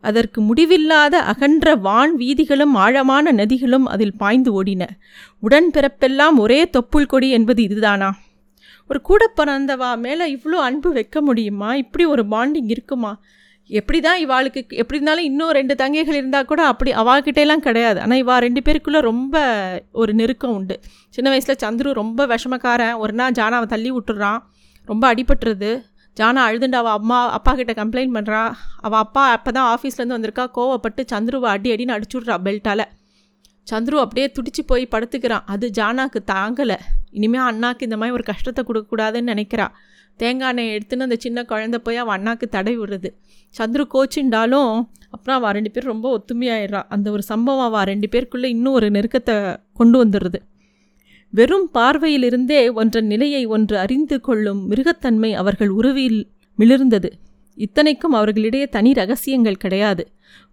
அதற்கு 0.03 0.41
முடிவில்லாத 0.41 1.21
அகன்ற 1.21 1.75
வான் 1.75 2.15
வீதிகளும் 2.15 2.75
ஆழமான 2.75 3.31
நதிகளும் 3.31 3.85
அதில் 3.85 4.17
பாய்ந்து 4.17 4.63
ஓடின. 4.63 4.83
உடன்பிறப்பெல்லாம் 5.43 6.37
ஒரே 6.37 6.69
தொப்புள் 6.77 7.05
கொடி 7.05 7.29
என்பது 7.29 7.61
இதுதானா? 7.63 8.09
ஒரு 8.89 9.01
கூட 9.01 9.23
பிறந்தவா 9.37 9.89
மேலே 9.97 10.25
இவ்வளோ 10.35 10.57
அன்பு 10.67 10.89
வைக்க 10.93 11.21
முடியுமா? 11.21 11.69
இப்படி 11.75 12.05
ஒரு 12.05 12.23
பாண்டிங் 12.23 12.69
இருக்குமா? 12.75 13.11
எப்படி 13.69 13.99
தான் 13.99 14.19
இவாளுக்கு 14.25 14.59
எப்படி 14.81 14.97
இருந்தாலும் 14.97 15.23
இன்னும் 15.23 15.51
ரெண்டு 15.51 15.75
தங்கைகள் 15.75 16.17
இருந்தால் 16.19 16.45
கூட 16.45 16.61
அப்படி 16.71 16.91
அவாகிட்டேலாம் 16.91 17.63
கிடையாது. 17.67 17.99
ஆனால் 18.01 18.19
இவா 18.23 18.35
ரெண்டு 18.45 18.61
பேருக்குள்ளே 18.65 18.99
ரொம்ப 18.99 19.35
ஒரு 19.91 20.13
நெருக்கம் 20.13 20.53
உண்டு. 20.53 20.75
சின்ன 21.09 21.29
வயசில் 21.29 21.61
சந்துரு 21.63 21.91
ரொம்ப 22.01 22.27
விஷமக்காரன். 22.33 22.95
ஒரு 22.98 23.13
நாள் 23.13 23.31
ஜானாவை 23.31 23.65
தள்ளி 23.65 23.91
விட்டுறான். 23.91 24.39
ரொம்ப 24.86 25.13
அடிபட்டுருது. 25.13 25.71
ஜானா 26.17 26.41
அழுதுண்டு 26.48 26.77
அவள் 26.81 26.98
அம்மா 27.00 27.17
அப்பா 27.38 27.53
கிட்ட 27.53 27.74
கம்ப்ளைண்ட் 27.83 28.15
பண்ணுறா 28.17 28.43
அவள் 28.81 29.00
அப்பா 29.00 29.24
அப்போ 29.31 29.51
தான் 29.51 29.69
ஆஃபீஸ்லேருந்து 29.71 30.17
வந்திருக்கா. 30.17 30.45
கோவப்பட்டு 30.57 31.03
சந்துருவை 31.13 31.50
அடி 31.55 31.71
அடின்னு 31.75 31.95
அடிச்சுட்றா 31.98 32.38
பெல்ட்டால் 32.43 32.86
சந்துரு 33.72 33.98
அப்படியே 34.03 34.31
துடிச்சு 34.36 34.62
போய் 34.65 34.88
படுத்துக்கிறான். 34.91 35.45
அது 35.45 35.72
ஜானாக்கு 35.77 36.19
தாங்கலை. 36.34 36.77
இனிமேல் 37.12 37.41
அண்ணாக்கு 37.41 37.86
இந்த 37.88 37.98
மாதிரி 37.98 38.15
ஒரு 38.17 38.24
கஷ்டத்தை 38.24 38.62
கொடுக்கக்கூடாதுன்னு 38.67 39.31
நினைக்கிறா. 39.34 39.67
தேங்காய் 40.19 40.50
எண்ணெய் 40.50 40.74
எடுத்துன்னு 40.75 41.05
அந்த 41.07 41.15
சின்ன 41.19 41.45
குழந்த 41.50 41.77
போய் 41.77 41.95
அவன் 41.95 42.15
அண்ணாக்கு 42.17 42.45
தடை 42.50 42.79
விடுறது. 42.79 43.10
சந்துரு 43.55 43.86
கோச்சுண்டாலும் 43.93 44.74
அப்புறம் 45.10 45.38
அவள் 45.39 45.51
ரெண்டு 45.51 45.72
பேரும் 45.72 45.91
ரொம்ப 45.91 46.07
ஒத்துமையாயிடுறா. 46.17 46.81
அந்த 46.89 47.12
ஒரு 47.12 47.24
சம்பவம் 47.24 47.65
அவள் 47.65 47.84
ரெண்டு 47.84 48.07
பேருக்குள்ளே 48.12 48.45
இன்னும் 48.45 48.74
ஒரு 48.74 48.89
நெருக்கத்தை 48.89 49.36
கொண்டு 49.74 50.05
வந்துடுறது 50.05 50.39
வெறும் 51.34 51.69
பார்வையிலிருந்தே 51.74 52.60
ஒன்றன் 52.74 53.05
நிலையை 53.05 53.45
ஒன்று 53.45 53.77
அறிந்து 53.77 54.22
கொள்ளும் 54.22 54.62
மிருகத்தன்மை 54.72 55.31
அவர்கள் 55.34 55.69
உருவில் 55.69 56.19
மிளிர்ந்தது. 56.60 57.10
இத்தனைக்கும் 57.57 58.12
அவர்களிடையே 58.12 58.67
தனி 58.67 58.93
ரகசியங்கள் 58.93 59.55
கிடையாது. 59.55 60.03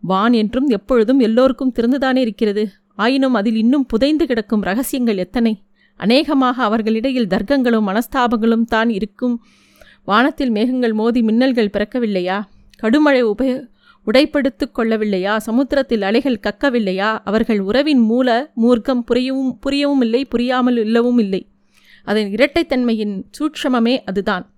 வான் 0.00 0.32
என்றும் 0.32 0.68
எப்பொழுதும் 0.68 1.18
எல்லோருக்கும் 1.18 1.72
திறந்துதானே 1.78 2.16
இருக்கிறது? 2.16 2.64
ஆயினும் 2.94 3.34
அதில் 3.34 3.56
இன்னும் 3.56 3.86
புதைந்து 3.86 4.26
கிடக்கும் 4.26 4.62
ரகசியங்கள் 4.62 5.16
எத்தனை? 5.16 5.62
அநேகமாக 5.96 6.62
அவர்களிடையில் 6.62 7.26
தர்க்கங்களும் 7.26 7.86
மனஸ்தாபங்களும் 7.86 8.64
தான் 8.64 8.88
இருக்கும். 8.88 9.44
வானத்தில் 10.04 10.50
மேகங்கள் 10.50 10.92
மோதி 10.92 11.20
மின்னல்கள் 11.20 11.72
பிறக்கவில்லையா? 11.72 12.42
கடுமழை 12.82 13.22
உபய 13.22 13.70
உடைப்படுத்து 14.06 14.70
கொள்ளவில்லையா? 14.74 15.36
சமுத்திரத்தில் 15.36 16.02
அலைகள் 16.02 16.40
கக்கவில்லையா? 16.42 17.18
அவர்கள் 17.24 17.60
உறவின் 17.60 18.00
மூல 18.00 18.50
மூர்க்கம் 18.62 19.02
புரியவும் 19.14 19.58
புரியவும் 19.66 20.00
இல்லை 20.00 20.24
புரியாமல் 20.24 20.76
இல்லவும் 20.76 21.18
இல்லை 21.18 21.46
அதன் 22.04 22.30
இரட்டைத்தன்மையின் 22.30 23.22
சூட்சமமே 23.38 23.98
அதுதான். 24.04 24.50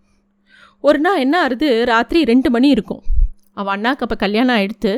ஒரு 0.81 0.99
நாள் 0.99 1.19
என்ன 1.19 1.47
ஆறுது? 1.47 1.85
ராத்திரி 1.85 2.25
ரெண்டு 2.25 2.51
மணி 2.51 2.69
இருக்கும். 2.69 3.03
அவள் 3.55 3.81
அண்ணாக்கு 3.81 4.05
அப்போ 4.05 4.15
கல்யாணம் 4.15 4.57
ஆகிடுத்து 4.57 4.93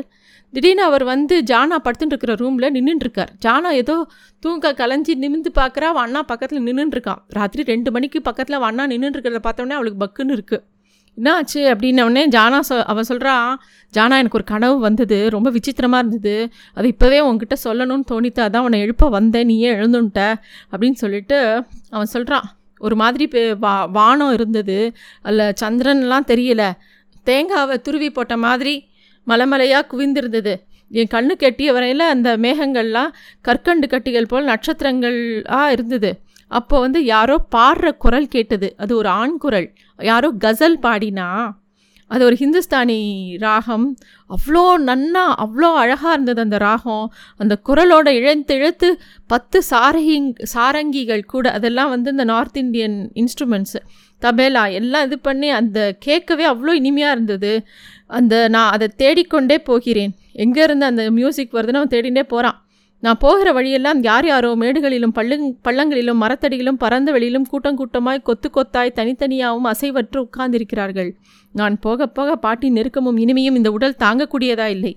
திடீர்னு 0.53 0.83
அவர் 0.83 1.03
வந்து 1.03 1.41
ஜானா 1.41 1.77
படுத்துட்டு 1.83 2.13
இருக்கிற 2.13 2.33
ரூமில் 2.35 2.73
நின்றுட்டுருக்கார் 2.75 3.31
ஜானா 3.45 3.71
ஏதோ 3.71 3.95
தூங்க 4.43 4.71
கலைஞ்சி 4.73 5.13
நிமிந்து 5.15 5.51
பார்க்குறா 5.55 5.87
அவன் 5.87 6.03
அண்ணா 6.03 6.21
பக்கத்தில் 6.23 6.65
நின்றுட்டுருக்கான் 6.65 7.21
ராத்திரி 7.27 7.63
ரெண்டு 7.63 7.91
மணிக்கு 7.91 8.21
பக்கத்தில் 8.21 8.55
அவன் 8.55 8.69
அண்ணா 8.69 8.85
நின்றுட்டுருக்கிறத 8.95 9.41
பார்த்தோன்னே 9.43 9.77
அவளுக்கு 9.77 10.01
பக்குன்னு 10.05 10.35
இருக்குது 10.37 10.63
என்னாச்சு 11.17 11.61
அப்படின்னவுடனே 11.71 12.23
ஜானா 12.35 12.59
சொ 12.69 12.75
அவன் 12.83 13.03
சொல்கிறான் 13.03 13.45
ஜானா 13.93 14.15
எனக்கு 14.17 14.37
ஒரு 14.37 14.43
கனவு 14.43 14.79
வந்தது 14.79 15.17
ரொம்ப 15.29 15.49
விசித்திரமாக 15.49 16.01
இருந்தது. 16.03 16.35
அது 16.73 16.87
இப்போவே 16.87 17.19
உன்கிட்ட 17.29 17.55
சொல்லணும்னு 17.63 18.05
தோணித்து 18.11 18.41
அதான் 18.43 18.65
உன்னை 18.67 18.79
எழுப்ப 18.79 19.09
வந்தேன் 19.09 19.45
நீயே 19.45 19.71
எழுந்துன்ட்ட 19.73 20.21
அப்படின்னு 20.71 20.99
சொல்லிட்டு 21.03 21.39
அவன் 21.89 22.05
சொல்கிறான் 22.05 22.45
ஒரு 22.81 22.95
மாதிரி 22.95 23.25
வா 23.59 23.85
வானம் 23.85 24.33
இருந்தது 24.33 24.77
அதில் 25.21 25.55
சந்திரன்லாம் 25.63 26.29
தெரியல. 26.33 26.63
தேங்காவை 27.25 27.77
துருவி 27.81 28.09
போட்ட 28.09 28.37
மாதிரி 28.37 28.75
மலைமலையாக 29.27 29.85
குவிந்திருந்தது. 29.91 30.55
என் 30.89 31.07
கண்ணு 31.13 31.31
கெட்டிய 31.39 31.71
வரையில் 31.71 31.99
அந்த 31.99 32.37
மேகங்கள்லாம் 32.37 33.09
கற்கண்டு 33.41 33.87
கட்டிகள் 33.87 34.27
போல் 34.27 34.45
நட்சத்திரங்களாக 34.45 35.71
இருந்தது. 35.71 36.19
அப்போ 36.47 36.79
வந்து 36.79 37.05
யாரோ 37.05 37.45
பாடுற 37.55 37.97
குரல் 37.97 38.27
கேட்டது. 38.27 38.73
அது 38.77 38.95
ஒரு 38.95 39.09
ஆண் 39.09 39.37
குரல். 39.37 39.73
யாரோ 39.97 40.31
கசல் 40.31 40.77
பாடினா. 40.81 41.51
அது 42.07 42.25
ஒரு 42.25 42.37
ஹிந்துஸ்தானி 42.39 42.99
ராகம். 43.37 43.95
அவ்வளோ 44.29 44.73
நன்னா 44.85 45.23
அவ்வளோ 45.37 45.73
அழகாக 45.73 46.13
இருந்தது 46.13 46.41
அந்த 46.41 46.57
ராகம். 46.57 47.13
அந்த 47.37 47.59
குரலோட 47.69 48.07
இழந்து 48.07 48.55
இழுத்து 48.55 48.99
பத்து 49.27 49.63
சாரகிங் 49.69 50.33
சாரங்கிகள் 50.55 51.23
கூட. 51.23 51.51
அதெல்லாம் 51.51 51.89
வந்து 51.89 52.11
இந்த 52.11 52.23
நார்த் 52.23 52.57
இந்தியன் 52.57 53.11
இன்ஸ்ட்ருமெண்ட்ஸு. 53.15 53.81
தபேலா 54.21 54.71
எல்லாம் 54.71 55.05
இது 55.05 55.19
பண்ணி 55.19 55.49
அந்த 55.49 55.95
கேட்கவே 55.99 56.45
அவ்வளோ 56.47 56.71
இனிமையாக 56.73 57.13
இருந்தது. 57.13 57.51
அந்த 58.07 58.47
நான் 58.47 58.71
அதை 58.71 58.87
தேடிக்கொண்டே 58.97 59.57
போகிறேன். 59.59 60.13
எங்கே 60.33 60.63
இருந்து 60.63 60.85
அந்த 60.85 61.11
மியூசிக் 61.11 61.53
வருதுன்னு 61.53 61.81
அவன் 61.81 61.93
தேடிண்டே 61.95 62.23
போகிறான் 62.23 62.57
நான் 63.03 63.17
போகிற 63.17 63.53
வழியெல்லாம் 63.53 63.99
யார் 64.03 64.25
யாரோ 64.25 64.49
மேடுகளிலும் 64.55 65.13
பள்ளங் 65.15 65.43
பள்ளங்களிலும் 65.67 66.21
மரத்தடியிலும் 66.21 66.79
பறந்த 66.83 67.11
வெளியிலும் 67.11 67.45
கூட்டம் 67.49 67.77
கூட்டமாய் 67.77 68.21
கொத்து 68.21 68.49
கொத்தாய் 68.49 68.93
தனித்தனியாகவும் 68.95 69.67
அசைவற்று 69.71 70.17
உட்கார்ந்திருக்கிறார்கள். 70.17 71.11
நான் 71.53 71.75
போக 71.79 72.07
போக 72.07 72.35
பாட்டின் 72.35 72.75
நெருக்கமும் 72.75 73.19
இனிமையும் 73.23 73.57
இந்த 73.59 73.71
உடல் 73.71 73.95
தாங்கக்கூடியதா 73.99 74.65
இல்லை. 74.65 74.93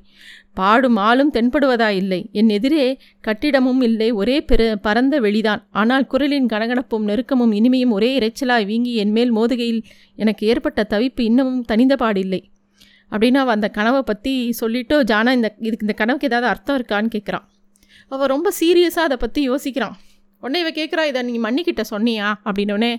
பாடும் 0.54 0.96
ஆளும் 1.08 1.32
தென்படுவதா 1.32 1.88
இல்லை. 1.88 2.20
என் 2.32 2.48
எதிரே 2.48 2.86
கட்டிடமும் 3.20 3.82
இல்லை. 3.82 4.08
ஒரே 4.12 4.36
பெரு 4.42 4.78
பரந்த 4.82 5.20
வெளிதான். 5.20 5.62
ஆனால் 5.70 6.06
குரலின் 6.06 6.50
கனகனப்பும் 6.52 7.06
நெருக்கமும் 7.10 7.54
இனிமையும் 7.60 7.94
ஒரே 7.98 8.10
இறைச்சலாய் 8.18 8.66
வீங்கி 8.66 8.94
என் 8.94 9.14
மேல் 9.18 9.36
மோதுகையில் 9.36 9.82
எனக்கு 10.16 10.46
ஏற்பட்ட 10.46 10.86
தவிப்பு 10.90 11.20
இன்னமும் 11.20 11.62
தனிந்த 11.62 11.96
பாடில்லை. 11.96 12.42
அப்படின்னு 13.12 13.40
அவன் 13.44 13.54
அந்த 13.54 13.68
கனவை 13.68 14.02
பற்றி 14.02 14.34
சொல்லிவிட்டு 14.52 14.96
ஜானா 15.02 15.32
இந்த 15.38 15.48
இதுக்கு 15.58 15.86
இந்த 15.86 15.96
கனவுக்கு 16.02 16.28
ஏதாவது 16.28 16.50
அர்த்தம் 16.52 16.78
இருக்கான்னு 16.80 17.10
கேட்குறான். 17.16 17.46
அவள் 18.10 18.32
ரொம்ப 18.34 18.48
சீரியஸாக 18.60 19.08
அதை 19.08 19.16
பற்றி 19.16 19.42
யோசிக்கிறான். 19.50 19.96
உடனே 20.42 20.58
இவ 20.62 20.70
கேட்குறா 20.76 21.02
இதை 21.08 21.20
நீங்கள் 21.22 21.44
மன்னிக்கிட்ட 21.46 21.82
சொன்னியா? 21.90 22.28
அப்படின்னோடனே 22.48 22.90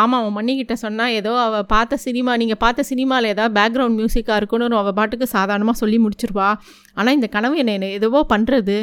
ஆமாம் 0.00 0.20
அவன் 0.20 0.36
மன்னிக்கிட்ட 0.38 0.74
சொன்னால் 0.82 1.14
ஏதோ 1.18 1.32
அவள் 1.38 1.66
பார்த்த 1.66 1.98
சினிமா 2.04 2.32
நீங்கள் 2.42 2.60
பார்த்த 2.62 2.86
சினிமாவில் 2.90 3.32
ஏதாவது 3.32 3.54
பேக்ரவுண்ட் 3.58 3.98
மியூசிக்காக 4.00 4.38
இருக்குன்னு 4.40 4.78
அவள் 4.82 4.96
பாட்டுக்கு 5.00 5.26
சாதாரணமாக 5.34 5.78
சொல்லி 5.82 5.98
முடிச்சிருவா. 6.04 6.48
ஆனால் 6.94 7.14
இந்த 7.14 7.28
கனவு 7.36 7.56
என்னை 7.64 7.90
எதுவோ 7.98 8.22
பண்ணுறது 8.32 8.78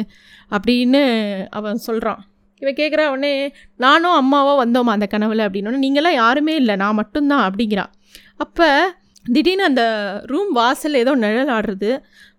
அப்படின்னு 0.50 1.02
அவன் 1.58 1.84
சொல்கிறான் 1.88 2.22
இவன் 2.62 2.78
கேட்குறா 2.80 3.04
உடனே 3.14 3.32
நானும் 3.84 4.16
அம்மாவோ 4.20 4.52
வந்தோமா 4.64 4.92
அந்த 4.96 5.06
கனவில்? 5.14 5.42
அப்படின்னு 5.46 5.84
நீங்களாம் 5.86 6.20
யாருமே 6.22 6.54
இல்லை 6.54 6.76
நான் 6.82 6.98
மட்டும்தான் 7.00 7.44
அப்படிங்கிறா. 7.48 7.86
அப்போ 8.36 8.68
திடீர்னு 9.26 9.64
அந்த 9.64 9.82
ரூம் 10.26 10.50
வாசல் 10.52 10.94
ஏதோ 10.94 11.14
நிழல் 11.14 11.52
ஆடுறது 11.56 11.90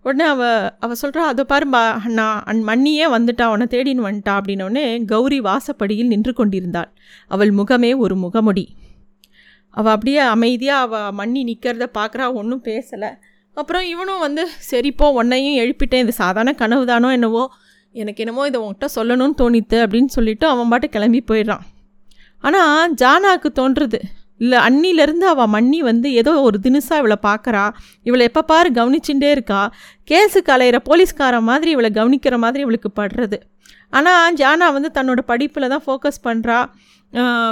உடனே 0.02 0.24
அவ 0.24 0.42
அவள் 0.78 0.98
சொல்கிறா 1.02 1.22
அதை 1.30 1.44
பாரு 1.44 1.66
நான் 2.18 2.42
அன் 2.44 2.62
மண்ணியே 2.64 3.06
வந்துட்டா 3.14 3.46
உன்னை 3.52 3.66
தேடின்னு 3.70 4.06
வந்துட்டா 4.08 4.34
அப்படின்னோடனே 4.38 4.84
கௌரி 5.04 5.38
வாசப்படியில் 5.40 6.06
நின்று 6.06 6.32
கொண்டிருந்தாள். 6.32 6.90
அவள் 7.26 7.50
முகமே 7.50 7.90
ஒரு 7.98 8.16
முகமுடி. 8.16 8.64
அவள் 9.70 9.92
அப்படியே 9.92 10.20
அமைதியாக 10.34 10.82
அவள் 10.86 11.16
மண்ணி 11.20 11.40
நிற்கிறத 11.48 11.86
பார்க்குறா 11.98 12.26
ஒன்றும் 12.32 12.62
பேசலை. 12.64 13.10
அப்புறம் 13.56 13.84
இவனும் 13.84 14.18
வந்து 14.18 14.42
சரிப்போ 14.70 15.06
உன்னையும் 15.12 15.58
எழுப்பிட்டேன் 15.62 16.04
இது 16.04 16.12
சாதாரண 16.12 16.52
கனவு 16.52 16.86
தானோ 16.86 17.10
என்னவோ? 17.10 17.44
எனக்கு 17.94 18.22
என்னமோ 18.24 18.46
இதை 18.46 18.60
உன்கிட்ட 18.60 18.88
சொல்லணும்னு 18.94 19.36
தோணித்து 19.42 19.78
அப்படின்னு 19.84 20.12
சொல்லிவிட்டு 20.16 20.46
அவன் 20.46 20.68
பாட்டு 20.68 20.88
கிளம்பி 20.88 21.22
போயிடுறான். 21.30 21.64
ஆனால் 22.44 22.94
ஜானாவுக்கு 22.94 23.50
தோன்றுறது 23.60 24.00
இல்லை 24.40 24.58
அன்னிலேருந்து 24.66 25.26
அவள் 25.32 25.52
மண்ணி 25.56 25.78
வந்து 25.90 26.08
ஏதோ 26.20 26.32
ஒரு 26.46 26.58
தினுசாக 26.62 27.00
இவளை 27.02 27.18
பார்க்குறா 27.28 27.64
இவளை 28.08 28.24
எப்போ 28.30 28.42
பாரு 28.52 28.70
கவனிச்சுட்டே 28.78 29.30
இருக்கா. 29.36 29.60
கேஸுக்கு 30.10 30.52
அலையிற 30.56 30.80
போலீஸ்கார 30.90 31.40
மாதிரி 31.50 31.70
இவளை 31.76 31.90
கவனிக்கிற 32.00 32.36
மாதிரி 32.44 32.64
இவளுக்கு 32.66 32.90
படுறது. 33.00 33.38
ஆனால் 33.96 34.36
ஜானா 34.40 34.66
வந்து 34.76 34.90
தன்னோட 34.98 35.20
படிப்பில் 35.32 35.72
தான் 35.74 35.84
ஃபோக்கஸ் 35.86 36.24
பண்ணுறா 36.28 36.58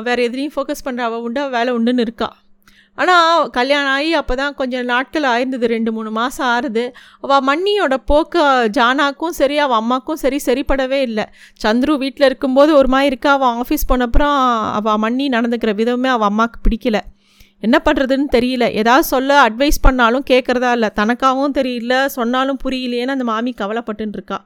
வேறு 0.06 0.20
எதுலேயும் 0.28 0.54
ஃபோக்கஸ் 0.54 0.84
பண்ணுறா 0.86 1.04
அவள் 1.08 1.24
உண்டு? 1.26 1.42
வேலை 1.56 1.70
உண்டுன்னு 1.76 2.04
இருக்கா. 2.06 2.28
ஆனால் 2.98 3.50
கல்யாணம் 3.50 3.92
ஆகி 3.92 4.14
அப்போ 4.14 4.34
தான் 4.34 4.54
கொஞ்சம் 4.54 4.84
நாட்கள் 4.84 5.24
ஆயிருந்தது 5.30 5.66
ரெண்டு 5.72 5.92
மூணு 5.92 6.10
மாதம் 6.10 6.46
ஆறுது. 6.46 6.84
அவள் 7.20 7.44
மண்ணியோட 7.48 7.94
போக்கு 8.10 8.42
ஜானாக்கும் 8.76 9.34
சரி 9.40 9.58
அவள் 9.58 9.78
அம்மாக்கும் 9.82 10.20
சரி 10.24 10.40
சரிப்படவே 10.46 11.00
இல்லை. 11.00 11.24
சந்துரு 11.64 11.96
வீட்டில் 12.04 12.26
இருக்கும்போது 12.26 12.72
ஒரு 12.76 12.88
மாதிரி 12.88 13.06
இருக்கா? 13.06 13.32
அவள் 13.32 13.58
ஆஃபீஸ் 13.64 13.90
போனப்புறம் 13.92 14.36
அவள் 14.78 15.02
மண்ணி 15.06 15.26
நடந்துக்கிற 15.36 15.74
விதமே 15.74 16.08
அவள் 16.08 16.26
அம்மாவுக்கு 16.26 16.60
பிடிக்கல. 16.66 17.00
என்ன 17.60 17.76
பண்ணுறதுன்னு 17.84 18.28
தெரியல. 18.36 18.64
ஏதாவது 18.72 19.04
சொல்ல 19.04 19.48
அட்வைஸ் 19.48 19.78
பண்ணாலும் 19.82 20.24
கேட்குறதா 20.30 20.72
இல்லை. 20.72 20.90
தனக்காகவும் 21.00 21.56
தெரியல 21.60 22.04
சொன்னாலும் 22.18 22.58
புரியலையேன்னு 22.64 23.16
அந்த 23.16 23.24
மாமி 23.24 23.54
கவலைப்பட்டுன்னு 23.60 24.18
இருக்கா. 24.20 24.38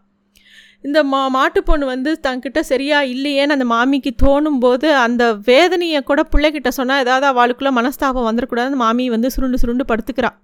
இந்த 0.88 1.00
மா 1.12 1.20
மாட்டு 1.36 1.60
பொண்ணு 1.68 1.86
வந்து 1.92 2.10
தங்கிட்ட 2.26 2.60
சரியா 2.72 2.98
இல்லையேன்னு 3.14 3.56
அந்த 3.56 3.66
மாமிக்கு 3.72 4.12
தோணும் 4.22 4.60
போது 4.64 4.88
அந்த 5.06 5.24
வேதனையை 5.48 6.00
கூட 6.10 6.20
பிள்ளைகிட்ட 6.34 6.70
சொன்னால் 6.76 7.02
ஏதாவது 7.04 7.26
அவளுக்குள்ளே 7.32 7.72
மனஸ்தாபம் 7.78 8.28
வந்துடக்கூடாதுன்னு 8.28 8.82
மாமி 8.84 9.06
வந்து 9.14 9.30
சுருண்டு 9.36 9.60
சுருண்டு 9.62 9.86
படுத்துக்கிறாள் 9.90 10.36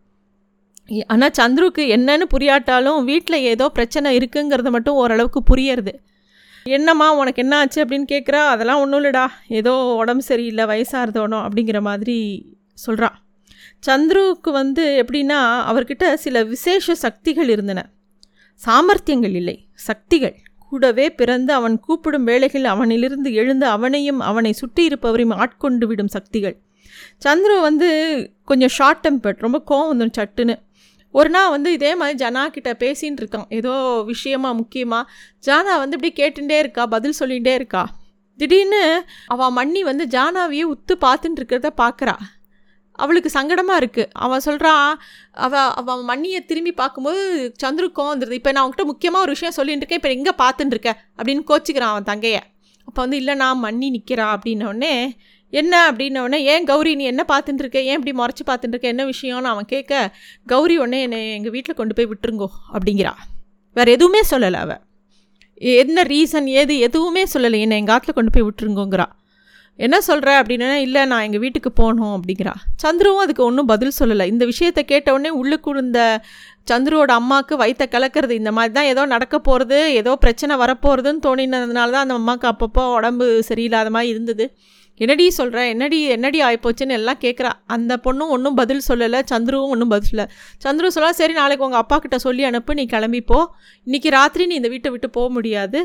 ஆனால் 1.13 1.37
சந்துருக்கு 1.39 1.83
என்னன்னு 1.97 2.27
புரியாட்டாலும் 2.35 2.99
வீட்டில் 3.11 3.47
ஏதோ 3.53 3.67
பிரச்சனை 3.77 4.09
இருக்குங்கிறத 4.19 4.71
மட்டும் 4.75 4.99
ஓரளவுக்கு 5.03 5.41
புரியறது. 5.51 5.93
என்னம்மா 6.67 7.07
உனக்கு 7.21 7.43
என்ன 7.45 7.55
ஆச்சு 7.63 7.79
அப்படின்னு 7.85 8.07
கேட்குறா 8.13 8.41
அதெல்லாம் 8.53 8.83
ஒன்றும் 8.83 9.01
இல்லைடா. 9.01 9.25
ஏதோ 9.59 9.73
உடம்பு 10.03 10.25
சரியில்லை 10.31 10.65
வயசாகிறதோனோ 10.73 11.39
அப்படிங்கிற 11.47 11.81
மாதிரி 11.89 12.19
சொல்கிறான் 12.85 13.17
சந்துருவுக்கு 13.89 14.51
வந்து 14.61 14.85
எப்படின்னா 15.03 15.41
அவர்கிட்ட 15.71 16.05
சில 16.25 16.43
விசேஷ 16.53 16.95
சக்திகள் 17.05 17.51
இருந்தன. 17.55 17.81
சாமர்த்தியங்கள் 18.61 19.35
இல்லை 19.41 19.57
சக்திகள். 19.89 20.37
கூடவே 20.69 21.07
பிறந்து 21.11 21.53
அவன் 21.53 21.75
கூப்பிடும் 21.81 22.25
வேளைகள் 22.25 22.65
அவனிலிருந்து 22.65 23.31
எழுந்து 23.33 23.67
அவனையும் 23.67 24.21
அவனை 24.21 24.53
சுற்றி 24.53 24.83
இருப்பவரையும் 24.89 25.35
ஆட்கொண்டு 25.35 25.87
விடும் 25.87 26.13
சக்திகள். 26.17 26.57
சந்துரு 27.25 27.57
வந்து 27.61 27.89
கொஞ்சம் 28.45 28.69
ஷார்ட் 28.69 29.03
டெம்பர்ட் 29.07 29.45
ரொம்ப 29.47 29.59
கோவம் 29.71 29.91
வந்துடும் 29.91 30.17
சட்டுன்னு. 30.19 30.57
ஒரு 31.15 31.31
நாள் 31.31 31.51
வந்து 31.51 31.73
இதே 31.73 31.91
மாதிரி 31.95 32.17
ஜனா 32.25 32.43
கிட்ட 32.47 32.71
பேசின்னு 32.79 33.21
இருக்கான். 33.23 33.49
ஏதோ 33.49 33.75
விஷயமா 34.07 34.53
முக்கியமாக 34.53 35.11
ஜானா 35.47 35.75
வந்து 35.83 35.99
இப்படி 35.99 36.13
கேட்டுகிட்டே 36.21 36.59
இருக்கா 36.59 36.87
பதில் 36.87 37.19
சொல்லிகிட்டே 37.21 37.55
இருக்கா? 37.55 37.83
திடீர்னு 38.39 38.83
அவள் 39.27 39.55
மண்ணி 39.59 39.81
வந்து 39.81 40.05
ஜானாவையே 40.07 40.65
உத்து 40.73 40.95
பார்த்துட்டு 41.01 41.39
இருக்கிறத 41.41 41.71
பார்க்குறா 41.83 42.15
அவளுக்கு 43.03 43.31
சங்கடமாக 43.39 43.81
இருக்குது 43.83 44.11
அவன் 44.25 44.45
சொல்கிறான் 44.47 44.89
அவள் 45.47 45.71
அவள் 45.81 46.03
மண்ணியை 46.11 46.41
திரும்பி 46.45 46.73
பார்க்கும்போது 46.73 47.23
சந்துருக்கம் 47.63 48.11
வந்துடுது 48.13 48.39
இப்போ 48.41 48.53
நான் 48.53 48.65
அவங்ககிட்ட 48.65 48.85
முக்கியமாக 48.91 49.25
ஒரு 49.25 49.33
விஷயம் 49.37 49.57
சொல்லிட்டு 49.59 49.83
இருக்கேன். 49.83 50.01
இப்போ 50.03 50.13
எங்கே 50.17 50.33
பார்த்துட்டு 50.43 50.75
இருக்க? 50.77 50.91
அப்படின்னு 51.19 51.45
கோச்சிக்கிறான் 51.51 51.95
அவன் 51.95 52.09
தங்கையை. 52.11 52.43
அப்போ 52.89 53.01
வந்து 53.03 53.17
இல்லை 53.17 53.35
நான் 53.35 53.63
மண்ணி 53.65 53.89
நிற்கிறா 53.97 54.27
அப்படின்னோடனே 54.35 54.93
என்ன? 55.53 55.75
அப்படின்னோடனே 55.91 56.39
ஏன் 56.53 56.65
கௌரி 56.71 56.93
நீ 57.01 57.05
என்ன 57.05 57.23
பார்த்துட்டு 57.33 57.63
இருக்க? 57.65 57.79
ஏன் 57.91 57.99
இப்படி 57.99 58.15
முறைச்சி 58.21 58.45
பார்த்துட்டு 58.51 58.75
இருக்க? 58.75 58.89
என்ன 58.95 59.05
விஷயம்னு 59.13 59.53
அவன் 59.55 59.71
கேட்க 59.75 60.15
கௌரி 60.53 60.77
உடனே 60.77 61.01
என்னை 61.03 61.21
எங்கள் 61.35 61.55
வீட்டில் 61.57 61.79
கொண்டு 61.81 61.95
போய் 61.95 62.11
விட்டுருங்கோ 62.13 62.49
அப்படிங்கிறா. 62.75 63.13
வேறு 63.77 63.93
எதுவுமே 63.97 64.23
சொல்லலை 64.31 64.61
அவள் 64.65 64.83
என்ன 65.83 66.03
ரீசன் 66.03 66.49
ஏது 66.61 66.75
எதுவுமே 66.79 67.25
சொல்லலை. 67.35 67.59
என்னை 67.65 67.77
எங்கள் 67.81 67.95
ஆற்றுல 67.97 68.13
கொண்டு 68.13 68.35
போய் 68.37 68.47
விட்டுருங்கோங்கிறா. 68.49 69.07
என்ன 69.79 69.97
சொல்கிற 70.01 70.31
அப்படின்னா 70.41 70.69
இல்லை 70.87 71.03
நான் 71.05 71.25
எங்கள் 71.27 71.43
வீட்டுக்கு 71.45 71.71
போகணும் 71.73 72.13
அப்படிங்கிறா. 72.17 72.53
சந்துருவும் 72.83 73.23
அதுக்கு 73.23 73.43
ஒன்றும் 73.45 73.71
பதில் 73.73 73.97
சொல்லலை. 74.01 74.27
இந்த 74.27 74.45
விஷயத்தை 74.45 74.83
கேட்டவுடனே 74.85 75.31
உள்ளுக்கு 75.41 75.71
இருந்த 75.71 75.99
சந்துருவோட 76.71 77.13
அம்மாவுக்கு 77.21 77.55
வயிற்ற 77.63 77.85
கலக்கிறது. 77.95 78.35
இந்த 78.41 78.53
மாதிரி 78.53 78.73
தான் 78.75 78.91
ஏதோ 78.93 79.03
நடக்க 79.07 79.39
போகிறது 79.39 79.79
ஏதோ 80.01 80.13
பிரச்சனை 80.17 80.57
வரப்போகிறதுன்னு 80.57 81.25
தோணினதுனால 81.27 81.95
தான் 81.97 82.07
அந்த 82.07 82.19
அம்மாவுக்கு 82.21 82.49
அப்பப்போ 82.53 82.85
உடம்பு 82.99 83.27
சரியில்லாத 83.49 83.91
மாதிரி 83.91 84.13
இருந்தது. 84.15 84.47
என்னடி 85.03 85.25
சொல்கிற 85.37 85.61
என்னடி 85.73 85.99
என்னடி 86.15 86.41
ஆகிப்போச்சுன்னு 86.49 86.97
எல்லாம் 86.97 87.21
கேட்குறா 87.25 87.51
அந்த 87.75 87.93
பொண்ணும் 88.05 88.33
ஒன்றும் 88.35 88.59
பதில் 88.61 88.83
சொல்லலை. 88.89 89.21
சந்துருவும் 89.33 89.73
ஒன்றும் 89.75 89.93
பதில் 89.93 90.11
சொல்லலை 90.11 90.27
சந்துரு 90.65 90.91
சொல்லா 90.97 91.11
சரி 91.21 91.35
நாளைக்கு 91.39 91.67
உங்கள் 91.67 91.83
அப்பா 91.85 91.97
கிட்ட 92.05 92.19
சொல்லி 92.27 92.45
அனுப்பு. 92.51 92.75
நீ 92.79 92.85
கிளம்பிப்போ 92.93 93.39
இன்றைக்கி 93.87 94.11
ராத்திரி 94.17 94.45
நீ 94.51 94.55
இந்த 94.61 94.71
வீட்டை 94.75 94.93
விட்டு 94.95 95.11
போக 95.17 95.29
முடியாது. 95.37 95.81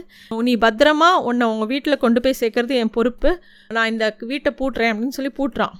நீ 0.49 0.53
பத்திரமா 0.65 1.09
உன்னை 1.29 1.47
உங்கள் 1.53 1.71
வீட்டில் 1.73 2.01
கொண்டு 2.03 2.21
போய் 2.25 2.39
சேர்க்கறது 2.41 2.75
என் 2.83 2.93
பொறுப்பு. 2.97 3.31
நான் 3.77 3.91
இந்த 3.93 4.05
வீட்டை 4.33 4.53
பூட்டுறேன் 4.59 4.93
அப்படின்னு 4.93 5.17
சொல்லி 5.19 5.33
பூட்டுறான். 5.39 5.75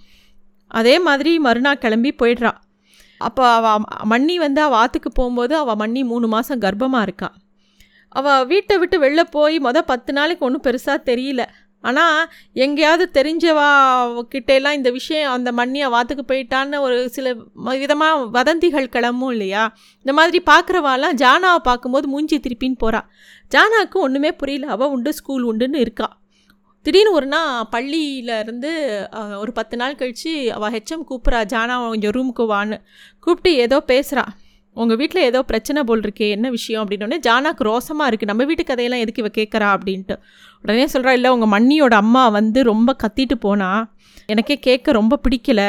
அதே 0.79 0.95
மாதிரி 1.09 1.31
மறுநாள் 1.45 1.83
கிளம்பி 1.86 2.13
போயிடுறா. 2.24 2.53
அப்போ 3.27 3.45
அவள் 3.59 3.86
மண்ணி 4.12 4.36
வந்து 4.45 4.59
அவள் 4.65 4.79
ஆற்றுக்கு 4.81 5.09
போகும்போது 5.12 5.53
அவள் 5.62 5.79
மண்ணி 5.81 6.01
மூணு 6.12 6.27
மாதம் 6.33 6.62
கர்ப்பமாக 6.65 7.07
இருக்கா. 7.07 7.29
அவள் 8.19 8.45
வீட்டை 8.51 8.75
விட்டு 8.81 8.98
வெளில 9.03 9.21
போய் 9.38 9.57
மொதல் 9.65 9.89
பத்து 9.89 10.12
நாளைக்கு 10.17 10.45
ஒன்றும் 10.48 10.67
பெருசாக 10.67 11.00
தெரியல. 11.09 11.41
ஆனால் 11.83 12.19
எங்கேயாவது 12.63 13.05
தெரிஞ்சவா 13.17 13.67
கிட்டேலாம் 14.33 14.77
இந்த 14.79 14.89
விஷயம் 14.98 15.31
அந்த 15.31 15.50
மண்ணியை 15.59 15.88
வாத்துக்கு 15.95 16.24
போயிட்டான்னு 16.31 16.79
ஒரு 16.86 16.98
சில 17.15 17.33
விதமாக 17.83 18.25
வதந்திகள் 18.38 18.93
கிளம்பும் 18.95 19.33
இல்லையா? 19.36 19.63
இந்த 20.05 20.13
மாதிரி 20.19 20.39
பார்க்குறவாலாம் 20.51 21.19
ஜானாவை 21.24 21.62
பார்க்கும்போது 21.69 22.07
மூஞ்சி 22.13 22.39
திருப்பின்னு 22.48 22.81
போகிறாள் 22.86 23.07
ஜானாவுக்கு 23.55 24.00
ஒன்றுமே 24.05 24.31
புரியல. 24.41 24.67
அவள் 24.75 24.93
உண்டு 24.95 25.13
ஸ்கூல் 25.19 25.48
உண்டுன்னு 25.51 25.79
இருக்கா. 25.86 26.09
திடீர்னு 26.86 27.15
ஒரு 27.19 27.27
நாள் 27.27 27.65
பள்ளியிலேருந்து 27.71 28.69
ஒரு 29.41 29.51
பத்து 29.57 29.75
நாள் 29.77 29.98
கழித்து 30.01 30.33
அவள் 30.57 30.74
ஹெச்எம் 30.75 31.07
கூப்பிட்றா 31.09 31.39
ஜானா 31.53 31.75
கொஞ்சம் 31.88 32.15
ரூமுக்கு 32.17 32.45
வான்னு. 32.53 32.77
கூப்பிட்டு 33.24 33.51
ஏதோ 33.65 33.79
பேசுகிறா 33.88 34.25
உங்கள் 34.75 34.97
வீட்டில் 34.97 35.27
ஏதோ 35.29 35.39
பிரச்சனை 35.41 35.83
போல் 35.83 36.03
இருக்கே 36.05 36.27
என்ன 36.29 36.49
விஷயம் 36.49 36.81
அப்படின்னோடனே 36.83 37.17
ஜானாக்கு 37.27 37.63
ரோசமாக 37.69 38.09
இருக்குது 38.09 38.31
நம்ம 38.31 38.45
வீட்டு 38.45 38.63
கதையெல்லாம் 38.63 39.01
எதுக்கு 39.03 39.23
இவ 39.23 39.31
கேட்குறா? 39.39 39.69
அப்படின்ட்டு. 39.75 40.15
உடனே 40.63 40.85
சொல்கிறா 40.93 41.13
இல்லை 41.17 41.29
உங்கள் 41.31 41.51
மண்ணியோட 41.55 41.93
அம்மா 41.93 42.23
வந்து 42.29 42.59
ரொம்ப 42.63 42.95
கத்திட்டு 43.03 43.35
போனா 43.39 43.69
எனக்கே 44.25 44.57
கேட்க 44.59 44.91
ரொம்ப 44.91 45.19
பிடிக்கல. 45.25 45.61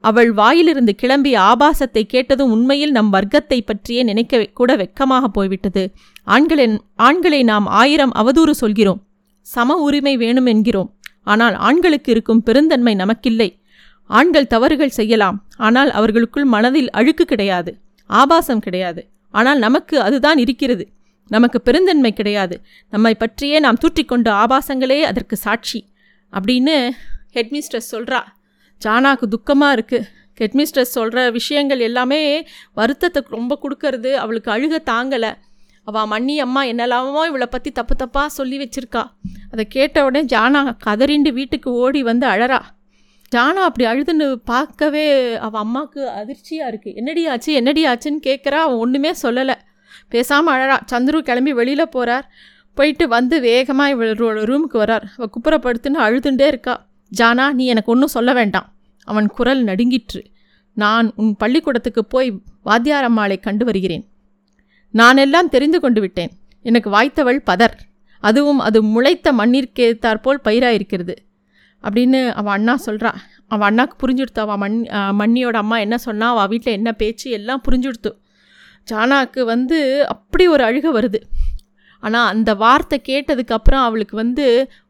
அவள் 0.00 0.30
வாயிலிருந்து 0.32 0.92
கிளம்பி 0.94 1.32
ஆபாசத்தை 1.48 2.02
கேட்டதும் 2.06 2.50
உண்மையில் 2.50 2.90
நம் 2.90 3.10
வர்க்கத்தை 3.10 3.58
பற்றியே 3.60 4.02
நினைக்க 4.02 4.42
கூட 4.54 4.70
வெக்கமாக 4.76 5.24
போய்விட்டது. 5.26 5.84
ஆண்களின் 6.26 6.76
ஆண்களை 7.08 7.40
நாம் 7.42 7.66
ஆயிரம் 7.80 8.12
அவதூறு 8.12 8.54
சொல்கிறோம். 8.62 9.00
சம 9.46 9.76
உரிமை 9.86 10.16
வேணும் 10.16 10.46
என்கிறோம் 10.46 10.90
ஆனால் 11.24 11.54
ஆண்களுக்கு 11.68 12.10
இருக்கும் 12.12 12.42
பெருந்தன்மை 12.42 12.94
நமக்கில்லை. 12.94 13.48
ஆண்கள் 14.10 14.46
தவறுகள் 14.46 14.96
செய்யலாம். 14.98 15.38
ஆனால் 15.56 15.90
அவர்களுக்குள் 15.90 16.44
மனதில் 16.44 16.90
அழுக்கு 16.90 17.24
கிடையாது. 17.24 17.70
ஆபாசம் 18.10 18.60
கிடையாது. 18.60 19.02
ஆனால் 19.34 19.58
நமக்கு 19.58 20.00
அதுதான் 20.00 20.38
இருக்கிறது. 20.38 20.84
நமக்கு 21.30 21.62
பெருந்தன்மை 21.62 22.12
கிடையாது. 22.12 22.56
நம்மை 22.92 23.14
பற்றியே 23.14 23.58
நாம் 23.60 23.80
தூற்றிக்கொண்ட 23.84 24.28
ஆபாசங்களே 24.42 25.00
அதற்கு 25.02 25.36
சாட்சி. 25.36 25.80
அப்படின்னு 26.32 26.76
ஹெட்மிஸ்ட்ரஸ் 27.34 27.90
சொல்கிறா 27.92 28.20
ஜானாக்கு 28.82 29.26
துக்கமாக 29.34 29.76
இருக்குது 29.76 30.06
ஹெட்மிஸ்ட்ரஸ் 30.40 30.94
சொல்கிற 30.96 31.30
விஷயங்கள் 31.30 31.80
எல்லாமே 31.80 32.20
வருத்தத்தை 32.72 33.22
ரொம்ப 33.28 33.58
கொடுக்கறது 33.62 34.10
அவளுக்கு 34.14 34.50
அழுக 34.50 34.78
தாங்கலை. 34.90 35.30
அவள் 35.84 36.08
மண்ணி 36.12 36.34
அம்மா 36.36 36.62
என்னெல்லாமோ 36.62 37.22
இவளை 37.26 37.48
பற்றி 37.50 37.70
தப்பு 37.72 37.94
தப்பாக 37.98 38.26
சொல்லி 38.26 38.56
வச்சுருக்கா. 38.58 39.02
அதை 39.50 39.64
கேட்ட 39.66 40.04
உடனே 40.04 40.22
ஜானா 40.32 40.62
கதறிண்டு 40.86 41.32
வீட்டுக்கு 41.32 41.70
ஓடி 41.72 42.02
வந்து 42.02 42.26
அழறா. 42.26 42.60
ஜானா 43.34 43.62
அப்படி 43.68 43.84
அழுதுன்னு 43.88 44.34
பார்க்கவே 44.34 45.34
அவள் 45.34 45.60
அம்மாவுக்கு 45.60 46.08
அதிர்ச்சியாக 46.08 46.70
இருக்குது 46.72 46.94
என்னடி 46.94 47.26
ஆச்சு? 47.26 47.52
என்னடி 47.52 47.84
ஆச்சுன்னு 47.86 48.20
கேட்குறா 48.26 48.60
அவன் 48.66 48.76
ஒன்றுமே 48.76 49.12
சொல்லலை. 49.22 49.54
பேசாமல் 50.08 50.54
அழறா. 50.54 50.76
சந்துரு 50.92 51.18
கிளம்பி 51.18 51.52
வெளியில் 51.52 51.88
போகிறார் 51.88 52.30
போயிட்டு 52.74 53.08
வந்து 53.08 53.40
வேகமாக 53.40 53.94
இவளோட 53.94 54.38
ரூமுக்கு 54.50 54.74
வரார். 54.74 55.04
அவள் 55.16 55.32
குப்புறப்படுத்துன்னு 55.36 56.02
அழுதுண்டே 56.06 56.46
இருக்கா. 56.46 56.86
ஜானா 57.12 57.52
நீ 57.52 57.66
எனக்கு 57.66 57.92
ஒன்றும் 57.92 58.08
சொல்ல 58.08 58.32
வேண்டாம். 58.32 58.72
அவன் 59.04 59.26
குரல் 59.26 59.64
நடுங்கிற்று. 59.64 60.24
நான் 60.72 61.12
உன் 61.16 61.36
பள்ளிக்கூடத்துக்கு 61.36 62.04
போய் 62.04 62.30
வாத்தியாரம்மாளை 62.64 63.40
கண்டு 63.40 63.64
வருகிறேன். 63.64 64.04
நான் 64.90 65.16
எல்லாம் 65.16 65.48
தெரிந்து 65.48 65.80
கொண்டு 65.80 66.00
விட்டேன். 66.00 66.30
எனக்கு 66.62 66.90
வாய்த்தவள் 66.90 67.38
பதர். 67.44 67.76
அதுவும் 68.20 68.58
அது 68.58 68.82
முளைத்த 68.82 69.32
மண்ணிற்கேத்தாற்போல் 69.32 70.44
பயிராயிருக்கிறது. 70.44 71.14
அப்படின்னு 71.86 72.20
அவள் 72.40 72.54
அண்ணா 72.56 72.74
சொல்கிறா 72.86 73.10
அவள் 73.52 73.66
அண்ணாக்கு 73.68 73.96
புரிஞ்சுடுத்து. 74.02 74.40
அவள் 74.44 74.60
மண் 74.62 74.78
மண்ணியோட 75.20 75.56
அம்மா 75.64 75.76
என்ன 75.84 75.96
சொன்னால் 76.06 76.32
அவள் 76.34 76.50
வீட்டில் 76.52 76.76
என்ன 76.78 76.90
பேச்சு 77.02 77.26
எல்லாம் 77.38 77.64
புரிஞ்சுடுத்து. 77.66 78.10
ஜானாக்கு 78.88 79.40
வந்து 79.52 79.78
அப்படி 80.14 80.44
ஒரு 80.54 80.62
அழுக 80.68 80.88
வருது. 80.98 81.20
ஆனால் 82.02 82.28
அந்த 82.32 82.50
வார்த்தை 82.62 82.96
கேட்டதுக்கப்புறம் 83.08 83.84
அவளுக்கு 83.86 84.16
வந்து 84.16 84.44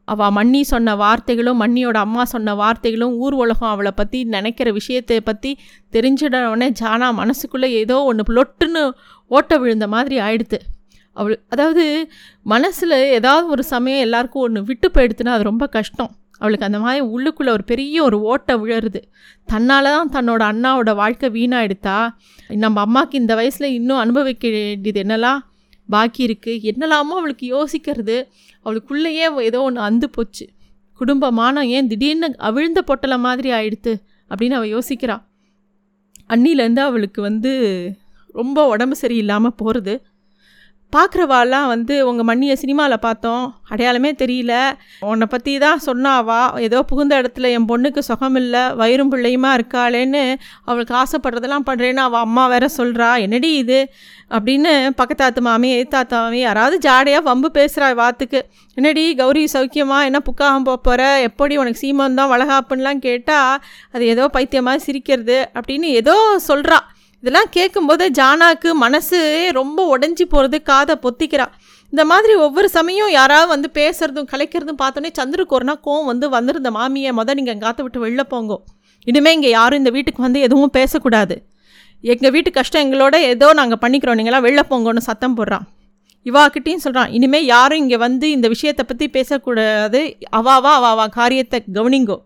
அவள் 0.08 0.34
மண்ணி 0.36 0.60
சொன்ன 0.70 0.94
வார்த்தைகளும் 0.96 1.60
மண்ணியோட 1.62 1.98
அம்மா 2.06 2.22
சொன்ன 2.32 2.54
வார்த்தைகளும் 2.60 3.14
ஊர் 3.24 3.36
உலகம் 3.42 3.72
அவளை 3.72 3.92
பற்றி 3.94 4.18
நினைக்கிற 4.34 4.68
விஷயத்தை 4.78 5.18
பற்றி 5.28 5.50
தெரிஞ்சிட 5.92 6.68
ஜானா 6.80 7.08
மனசுக்குள்ளே 7.20 7.70
ஏதோ 7.82 7.96
ஒன்று 8.10 8.34
லொட்டுன்னு 8.38 8.82
ஓட்ட 9.30 9.58
விழுந்த 9.62 9.86
மாதிரி 9.94 10.18
ஆயிடுது 10.26 10.58
அவள் 11.16 11.36
அதாவது 11.54 11.84
மனசில் 12.52 12.96
ஏதாவது 13.18 13.46
ஒரு 13.48 13.62
சமயம் 13.72 14.04
எல்லாருக்கும் 14.06 14.44
ஒன்று 14.46 14.62
விட்டு 14.70 14.88
போயிடுத்துன்னா 14.94 15.34
அது 15.36 15.50
ரொம்ப 15.50 15.66
கஷ்டம். 15.76 16.12
அவளுக்கு 16.40 16.66
அந்த 16.66 16.78
மாதிரி 16.78 17.02
உள்ளுக்குள்ளே 17.14 17.50
ஒரு 17.56 17.64
பெரிய 17.64 18.02
ஒரு 18.02 18.16
ஓட்டை 18.20 18.54
விழருது 18.54 19.00
தன்னால் 19.48 19.88
தான் 19.96 20.12
தன்னோட 20.16 20.42
அண்ணாவோட 20.52 20.90
வாழ்க்கை 20.94 21.28
வீணாயிடுத்தா? 21.30 21.96
நம்ம 22.64 22.80
அம்மாவுக்கு 22.80 23.18
இந்த 23.18 23.34
வயசில் 23.34 23.68
இன்னும் 23.72 23.98
அனுபவிக்க 23.98 24.48
வேண்டியது 24.48 25.00
என்னெல்லாம் 25.04 25.40
பாக்கி 25.88 26.20
இருக்குது 26.26 26.62
என்னெல்லாமோ 26.62 27.16
அவளுக்கு 27.20 27.46
யோசிக்கிறது. 27.56 28.16
அவளுக்குள்ளேயே 28.66 29.26
ஏதோ 29.48 29.60
ஒன்று 29.60 29.80
அந்து 29.80 30.06
போச்சு. 30.10 30.44
குடும்பமானம் 31.00 31.68
ஏன் 31.68 31.88
திடீர்னு 31.88 32.28
அவிழ்ந்த 32.48 32.80
பொட்டலை 32.86 33.18
மாதிரி 33.18 33.48
ஆயிடுத்து 33.52 33.92
அப்படின்னு 34.30 34.58
அவள் 34.58 34.74
யோசிக்கிறாள் 34.76 35.24
அன்னிலேருந்து 36.30 36.82
அவளுக்கு 36.88 37.20
வந்து 37.22 37.50
ரொம்ப 38.34 38.66
உடம்பு 38.68 38.96
சரியில்லாமல் 39.02 39.56
போகிறது 39.56 39.94
பார்க்குறவாலாம் 40.92 41.66
வந்து 41.72 41.94
உங்கள் 42.08 42.26
மண்ணியை 42.28 42.54
சினிமாவில் 42.60 43.04
பார்த்தோம். 43.04 43.44
அடையாளமே 43.72 44.10
தெரியல. 44.20 44.52
உன்னை 45.10 45.26
பற்றி 45.32 45.52
தான் 45.64 45.82
சொன்னாவா? 45.86 46.38
ஏதோ 46.66 46.78
புகுந்த 46.90 47.14
இடத்துல 47.20 47.50
என் 47.56 47.68
பொண்ணுக்கு 47.70 48.02
சுகம் 48.08 48.38
இல்லை 48.40 48.62
வயிறும் 48.80 49.10
பிள்ளையுமா 49.12 49.50
இருக்காளேன்னு 49.58 50.22
அவளுக்கு 50.68 50.94
ஆசைப்படுறதெல்லாம் 51.02 51.66
பண்ணுறேன்னு 51.68 52.02
அவள் 52.06 52.24
அம்மா 52.26 52.44
வேற 52.54 52.68
சொல்கிறா 52.78 53.10
என்னடி 53.24 53.50
இது? 53.62 53.80
அப்படின்னு 54.36 54.72
பக்கத்தாத்து 55.00 55.42
மாமி 55.48 55.68
எதிர்த்தாத்து 55.74 56.16
மாமி 56.22 56.40
யாராவது 56.46 56.78
ஜாடையாக 56.88 57.28
வம்பு 57.30 57.50
பேசுகிறா 57.58 57.88
வாத்துக்கு. 58.02 58.40
என்னடி 58.76 59.04
கௌரி 59.22 59.44
சௌக்கியமா? 59.56 60.00
என்ன 60.08 60.18
புக்காகம் 60.28 60.66
போக 60.68 60.78
போகிற 60.88 61.02
எப்படி 61.28 61.56
உனக்கு 61.62 61.82
சீமம் 61.84 62.18
தான் 62.20 62.32
வளகாப்புன்னெலாம் 62.34 63.04
கேட்டால் 63.06 63.54
அது 63.94 64.04
ஏதோ 64.14 64.26
பைத்தியமாக 64.36 64.84
சிரிக்கிறது 64.86 65.38
அப்படின்னு 65.58 65.90
ஏதோ 66.02 66.16
சொல்கிறாள் 66.50 66.86
இதெல்லாம் 67.22 67.50
கேட்கும்போது 67.56 68.04
ஜானாக்கு 68.18 68.70
மனசு 68.84 69.18
ரொம்ப 69.58 69.78
உடஞ்சி 69.94 70.24
போகிறது 70.32 70.58
காதை 70.70 70.94
பொத்திக்கிறா. 71.04 71.46
இந்த 71.92 72.02
மாதிரி 72.10 72.34
ஒவ்வொரு 72.44 72.68
சமயம் 72.76 73.10
யாராவது 73.16 73.48
வந்து 73.54 73.68
பேசுகிறதும் 73.78 74.28
கலைக்கிறதும் 74.32 74.80
பார்த்தோன்னே 74.82 75.10
சந்திரக்கு 75.18 75.56
ஒரு 75.58 75.66
நாள் 75.68 75.80
கோவம் 75.86 76.08
வந்து 76.12 76.26
வந்திருந்த 76.36 76.70
மாமியை 76.78 77.12
மொதல் 77.18 77.38
நீங்கள் 77.40 77.62
காற்று 77.64 77.84
விட்டு 77.84 78.04
வெளில 78.04 78.24
போங்கோ. 78.32 78.58
இனிமேல் 79.06 79.36
இங்கே 79.38 79.50
யாரும் 79.58 79.80
இந்த 79.82 79.92
வீட்டுக்கு 79.96 80.26
வந்து 80.26 80.40
எதுவும் 80.46 80.74
பேசக்கூடாது. 80.78 81.36
எங்கள் 82.04 82.34
வீட்டு 82.36 82.50
கஷ்டம் 82.58 82.84
எங்களோட 82.86 83.16
ஏதோ 83.32 83.48
நாங்கள் 83.60 83.80
பண்ணிக்கிறோம். 83.84 84.18
நீங்களாம் 84.20 84.46
வெளில 84.46 84.62
போங்கன்னு 84.70 85.08
சத்தம் 85.08 85.36
போடுறான் 85.38 85.66
இவாக்கிட்டையும் 86.26 86.84
சொல்கிறான் 86.84 87.10
இனிமேல் 87.16 87.50
யாரும் 87.54 87.80
இங்கே 87.82 87.98
வந்து 88.06 88.26
இந்த 88.36 88.46
விஷயத்தை 88.54 88.84
பற்றி 88.88 89.06
பேசக்கூடாது. 89.16 90.00
அவாவா 90.38 90.72
அவாவா 90.78 91.04
காரியத்தை 91.18 91.58
கவனிங்கோ. 91.76 92.16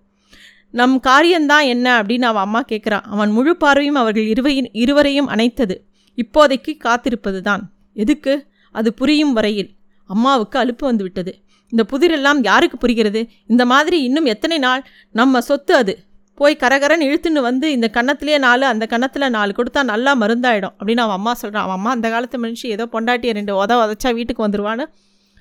நம் 0.70 1.00
காரியம்தான் 1.00 1.64
என்ன 1.64 2.02
அப்படின்னு 2.02 2.22
அவன் 2.22 2.42
அம்மா 2.42 2.60
கேட்குறான் 2.68 3.04
அவன் 3.04 3.30
முழு 3.30 3.56
பார்வையும் 3.56 3.94
அவர்கள் 3.94 4.24
இருவையின் 4.24 4.68
இருவரையும் 4.72 5.28
அணைத்தது. 5.28 5.76
இப்போதைக்கு 6.18 6.76
காத்திருப்பது 6.76 7.40
தான் 7.42 7.62
எதுக்கு? 7.94 8.34
அது 8.74 8.94
புரியும் 8.94 9.32
வரையில். 9.32 9.70
அம்மாவுக்கு 10.10 10.58
அலுப்பு 10.58 10.84
வந்துவிட்டது. 10.86 11.32
இந்த 11.72 11.82
புதிரெல்லாம் 11.92 12.40
யாருக்கு 12.42 12.76
புரிகிறது? 12.78 13.20
இந்த 13.46 13.66
மாதிரி 13.66 14.02
இன்னும் 14.02 14.24
எத்தனை 14.24 14.58
நாள்? 14.58 14.82
நம்ம 15.12 15.40
சொத்து 15.40 15.74
அது. 15.74 15.94
போய் 16.34 16.56
கரகரன்னு 16.60 17.06
இழுத்துன்னு 17.08 17.40
வந்து 17.40 17.72
இந்த 17.72 17.90
கன்னத்திலே 17.92 18.38
நாலு 18.38 18.66
அந்த 18.66 18.86
கன்னத்தில் 18.86 19.30
நாலு 19.30 19.54
கொடுத்தா 19.56 19.82
நல்லா 19.82 20.14
மருந்தாயிடும் 20.14 20.74
அப்படின்னு 20.78 20.96
அவன் 20.96 21.16
அம்மா 21.16 21.34
சொல்கிறான் 21.34 21.62
அவன் 21.62 21.76
அம்மா 21.76 21.90
அந்த 21.90 22.10
காலத்து 22.10 22.38
மனுஷி 22.40 22.66
ஏதோ 22.66 22.86
பொண்டாட்டியை 22.92 23.32
ரெண்டு 23.34 23.54
உத 23.54 23.72
உதச்சா 23.80 24.14
வீட்டுக்கு 24.14 24.46
வந்துருவான்னு 24.46 24.86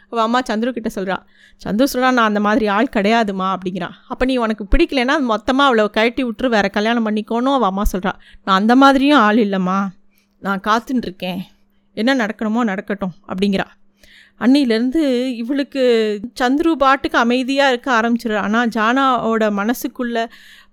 அவள் 0.09 0.23
அம்மா 0.23 0.39
சந்துரு 0.49 0.71
கிட்ட 0.71 0.89
சொல்கிறா 0.95 1.17
சந்துரு 1.65 1.87
சொல்கிறா 1.93 2.09
நான் 2.17 2.29
அந்த 2.31 2.39
மாதிரி 2.39 2.67
ஆள் 2.67 2.93
கிடையாதுமா 2.95 3.47
அப்படிங்கிறான் 3.55 3.95
அப்போ 4.07 4.25
நீ 4.25 4.35
உனக்கு 4.37 4.67
பிடிக்கலன்னா 4.73 5.15
மொத்தமாக 5.33 5.69
அவளை 5.69 5.85
கழட்டி 5.91 6.23
விட்டுரு 6.23 6.47
வேறு 6.47 6.69
கல்யாணம் 6.69 7.07
பண்ணிக்கோணும் 7.07 7.57
அவள் 7.57 7.71
அம்மா 7.71 7.85
சொல்கிறா 7.93 8.13
நான் 8.45 8.59
அந்த 8.61 8.75
மாதிரியும் 8.75 9.19
ஆள் 9.19 9.37
இல்லைம்மா. 9.37 9.79
நான் 10.41 10.61
காத்துட்டுருக்கேன் 10.67 11.41
என்ன 11.97 12.11
நடக்கணுமோ 12.15 12.61
நடக்கட்டும் 12.63 13.13
அப்படிங்கிறா. 13.27 13.65
அன்னிலேருந்து 14.39 15.01
இவளுக்கு 15.35 15.83
சந்துரு 16.41 16.71
பாட்டுக்கு 16.71 17.17
அமைதியாக 17.17 17.71
இருக்க 17.71 17.89
ஆரம்பிச்சிடுறா. 17.99 18.41
ஆனால் 18.47 18.69
ஜானாவோட 18.75 19.45
மனசுக்குள்ள 19.59 20.25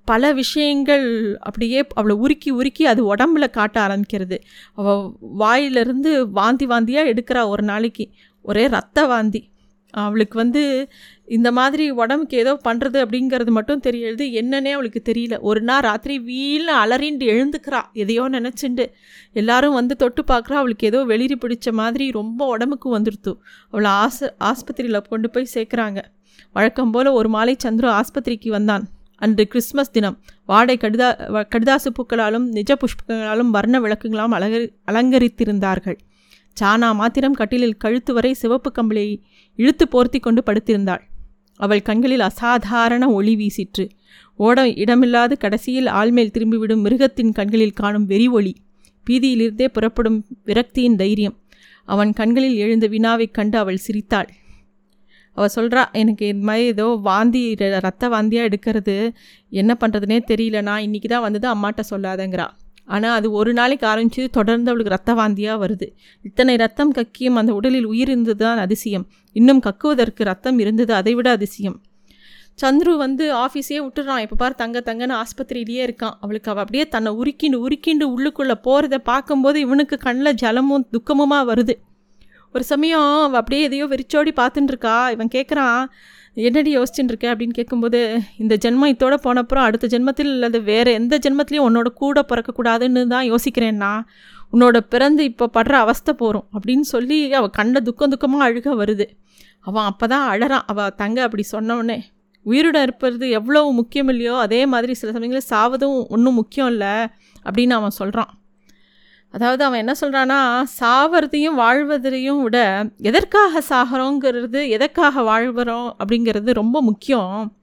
பல 0.04 0.32
விஷயங்கள் 0.32 1.06
அப்படியே 1.40 1.86
அவளை 1.94 2.16
உருக்கி 2.16 2.50
உருக்கி 2.50 2.82
அது 2.82 3.14
உடம்புல 3.14 3.50
காட்ட 3.50 3.76
ஆரம்பிக்கிறது. 3.86 4.36
அவள் 4.74 5.02
வாயிலிருந்து 5.20 6.30
வாந்தி 6.30 6.66
வாந்தியாக 6.66 7.12
எடுக்கிறா 7.12 7.42
ஒரு 7.46 7.62
நாளைக்கு. 7.62 8.06
ஒரே 8.46 8.66
ரத்த 8.66 9.06
வாந்தி. 9.06 9.48
அவளுக்கு 9.90 10.38
வந்து 10.38 10.88
இந்த 11.26 11.52
மாதிரி 11.52 11.90
உடம்புக்கு 11.90 12.36
ஏதோ 12.36 12.60
பண்ணுறது 12.64 13.04
அப்படிங்கிறது 13.04 13.46
மட்டும் 13.46 13.80
தெரியுது. 13.80 14.24
என்னன்னே 14.32 14.70
அவளுக்கு 14.70 15.02
தெரியல. 15.04 15.40
ஒரு 15.40 15.60
நாள் 15.60 15.80
ராத்திரி 15.80 16.20
வீல்னு 16.20 16.70
அலறிண்டு 16.84 17.24
எழுந்துக்கிறா. 17.24 17.82
எதையோ 17.92 18.28
நினச்சிண்டு. 18.28 18.86
எல்லாரும் 19.32 19.74
வந்து 19.74 19.96
தொட்டு 19.96 20.22
பார்க்குறா 20.22 20.52
அவளுக்கு 20.52 20.86
ஏதோ 20.86 21.04
வெளிரி 21.04 21.32
பிடிச்ச 21.40 21.72
மாதிரி 21.72 22.10
ரொம்ப 22.10 22.46
உடம்புக்கு 22.46 22.98
வந்துடுத்து 22.98 23.36
அவளை 23.70 23.90
ஆஸ் 23.90 24.30
ஆஸ்பத்திரியில் 24.40 25.08
கொண்டு 25.08 25.30
போய் 25.30 25.48
சேர்க்குறாங்க. 25.54 26.02
வழக்கம் 26.52 26.90
போல் 26.90 27.06
ஒரு 27.06 27.28
மாலை 27.28 27.56
சந்துரு 27.64 28.00
ஆஸ்பத்திரிக்கு 28.00 28.48
வந்தான். 28.48 28.88
அன்று 29.16 29.46
கிறிஸ்மஸ் 29.46 29.90
தினம். 29.90 30.20
வாடை 30.46 30.76
கடிதா 30.76 31.16
வ- 31.16 31.48
கடிதாசு 31.48 31.86
பூக்களாலும் 31.92 32.48
நிஜ 32.48 32.74
புஷ்பங்களாலும் 32.74 33.50
வர்ண 33.50 33.80
விளக்குகளாலும் 33.80 34.34
அலங்கரி 34.34 34.72
அலங்கரித்திருந்தார்கள். 34.86 35.96
சானா 36.60 36.94
மாத்திரம் 36.94 37.34
கட்டிலில் 37.34 37.76
கழுத்து 37.76 38.14
வரை 38.14 38.32
சிவப்பு 38.32 38.72
கம்பளியை 38.72 39.20
இழுத்து 39.56 39.88
போர்த்தி 39.88 40.18
கொண்டு 40.18 40.42
படுத்திருந்தாள். 40.46 41.00
அவள் 41.56 41.82
கண்களில் 41.82 42.20
அசாதாரண 42.20 43.10
ஒளி 43.10 43.36
வீசிற்று. 43.36 43.88
ஓட 44.36 44.66
இடமில்லாது 44.66 45.36
கடைசியில் 45.36 45.86
ஆள்மேல் 45.86 46.30
திரும்பிவிடும் 46.30 46.80
மிருகத்தின் 46.80 47.32
கண்களில் 47.32 47.72
காணும் 47.72 48.06
வெறி 48.06 48.28
ஒளி. 48.28 48.56
பீதியிலிருந்தே 49.10 49.68
புறப்படும் 49.68 50.24
விரக்தியின் 50.46 50.94
தைரியம். 50.94 51.38
அவன் 51.84 52.12
கண்களில் 52.12 52.54
எழுந்த 52.54 52.86
வினாவைக் 52.86 53.34
கண்டு 53.34 53.58
அவள் 53.58 53.76
சிரித்தாள். 53.76 54.28
அவள் 55.32 55.50
சொல்கிறா 55.54 55.84
எனக்கு 55.92 56.26
இது 56.26 56.38
மாதிரி 56.38 56.64
ஏதோ 56.64 56.86
வாந்தி 56.86 57.54
ர- 57.54 57.80
ரத்த 57.80 58.08
வாந்தியாக 58.08 58.48
எடுக்கிறது. 58.48 59.14
என்ன 59.50 59.76
பண்ணுறதுனே 59.80 60.18
தெரியல. 60.28 60.62
நான் 60.62 60.82
இன்றைக்கி 60.82 61.06
தான் 61.06 61.20
வந்தது 61.20 61.54
அம்மாட்ட 61.54 61.80
சொல்லாதங்கிறா. 61.90 62.48
ஆனால் 62.88 63.14
அது 63.14 63.28
ஒரு 63.30 63.52
நாளைக்கு 63.52 63.86
ஆரம்பிச்சு 63.86 64.22
தொடர்ந்து 64.30 64.70
அவளுக்கு 64.70 64.94
ரத்த 64.94 65.12
வாந்தியாக 65.14 65.56
வருது. 65.64 65.86
இத்தனை 66.24 66.56
ரத்தம் 66.56 66.92
கக்கியும் 66.92 67.34
அந்த 67.34 67.52
உடலில் 67.54 67.84
உயிர் 67.84 68.08
இருந்தது 68.08 68.40
தான் 68.44 68.58
அதிசயம். 68.58 69.06
இன்னும் 69.36 69.60
கக்குவதற்கு 69.60 70.24
ரத்தம் 70.24 70.58
இருந்தது 70.58 70.94
அதைவிட 70.94 71.30
அதிசயம். 71.30 71.76
சந்துரு 72.62 72.92
வந்து 72.96 73.24
ஆஃபீஸே 73.36 73.78
விட்டுறான். 73.86 74.18
இப்போ 74.18 74.36
பார் 74.36 74.54
தங்க 74.54 74.78
தங்கன்னு 74.80 75.16
ஆஸ்பத்திரியிலேயே 75.22 75.82
இருக்கான். 75.88 76.14
அவளுக்கு 76.20 76.50
அவள் 76.50 76.62
அப்படியே 76.62 76.84
தன்னை 76.88 77.10
உருக்கிண்டு 77.12 77.58
உருக்கிண்டு 77.66 78.06
உள்ளுக்குள்ளே 78.14 78.56
போகிறத 78.64 78.98
பார்க்கும்போது 79.10 79.60
இவனுக்கு 79.60 79.96
கண்ணில் 79.96 80.38
ஜலமும் 80.42 80.86
துக்கமுமாக 80.92 81.44
வருது. 81.52 81.74
ஒரு 82.54 82.64
சமயம் 82.64 83.08
அவள் 83.24 83.40
அப்படியே 83.40 83.62
எதையோ 83.62 83.86
வெறிச்சோடி 83.86 84.32
பார்த்துட்டுருக்கா 84.36 84.96
இவன் 85.10 85.34
கேட்குறான் 85.34 85.82
என்னடி 86.36 86.78
யோசிச்சுட்டு 86.78 87.08
இருக்க 87.08 87.34
அப்படின்னு 87.34 87.50
கேட்கும்போது 87.50 88.20
இந்த 88.36 88.54
ஜென்மம் 88.64 88.90
இதோட 88.92 89.14
போனப்புறம் 89.24 89.64
அடுத்த 89.64 89.86
ஜென்மத்தில் 89.86 90.32
அல்லது 90.32 90.62
வேறு 90.62 90.92
எந்த 90.92 91.18
ஜென்மத்திலையும் 91.18 91.66
உன்னோட 91.68 91.86
கூட 91.94 92.24
பிறக்கக்கூடாதுன்னு 92.28 93.06
தான் 93.06 93.30
யோசிக்கிறேன்னா 93.32 93.92
உன்னோட 94.52 94.76
பிறந்து 94.88 95.24
இப்போ 95.24 95.50
படுற 95.54 95.72
அவஸ்தை 95.72 96.14
போகிறோம் 96.14 96.48
அப்படின்னு 96.52 96.80
சொல்லி 96.80 97.32
அவள் 97.32 97.50
கண்ட 97.50 97.80
துக்கம் 97.80 98.12
துக்கமாக 98.12 98.46
அழுக 98.48 98.74
வருது. 98.82 99.06
அவன் 99.60 99.84
அப்போ 99.84 100.06
தான் 100.06 100.26
அழறான். 100.32 100.66
அவள் 100.66 100.94
தங்க 100.96 101.22
அப்படி 101.22 101.44
சொன்னவொடனே 101.52 101.98
உயிருடன் 102.42 102.82
இருப்பது 102.82 103.30
எவ்வளோ 103.30 103.70
முக்கியம் 103.70 104.08
இல்லையோ 104.08 104.36
அதே 104.36 104.66
மாதிரி 104.66 104.94
சில 104.94 105.12
சமயங்களில் 105.12 105.50
சாவதும் 105.50 106.06
ஒன்றும் 106.08 106.34
முக்கியம் 106.34 106.68
இல்லை 106.68 106.94
அப்படின்னு 107.44 107.70
அவன் 107.70 107.90
சொல்கிறான் 107.90 108.32
அதாவது 109.36 109.64
அவன் 109.64 109.78
என்ன 109.78 109.94
சொல்கிறான்னா 110.00 110.64
சாவறதையும் 110.80 111.54
வாழ்வதையும் 111.54 112.42
விட 112.42 112.88
எதற்காக 112.96 113.62
சாகிறோங்கிறது 113.68 114.68
எதற்காக 114.68 115.22
வாழ்கிறோம்? 115.22 115.96
அப்படிங்கிறது 115.98 116.50
ரொம்ப 116.52 116.82
முக்கியம். 116.82 117.56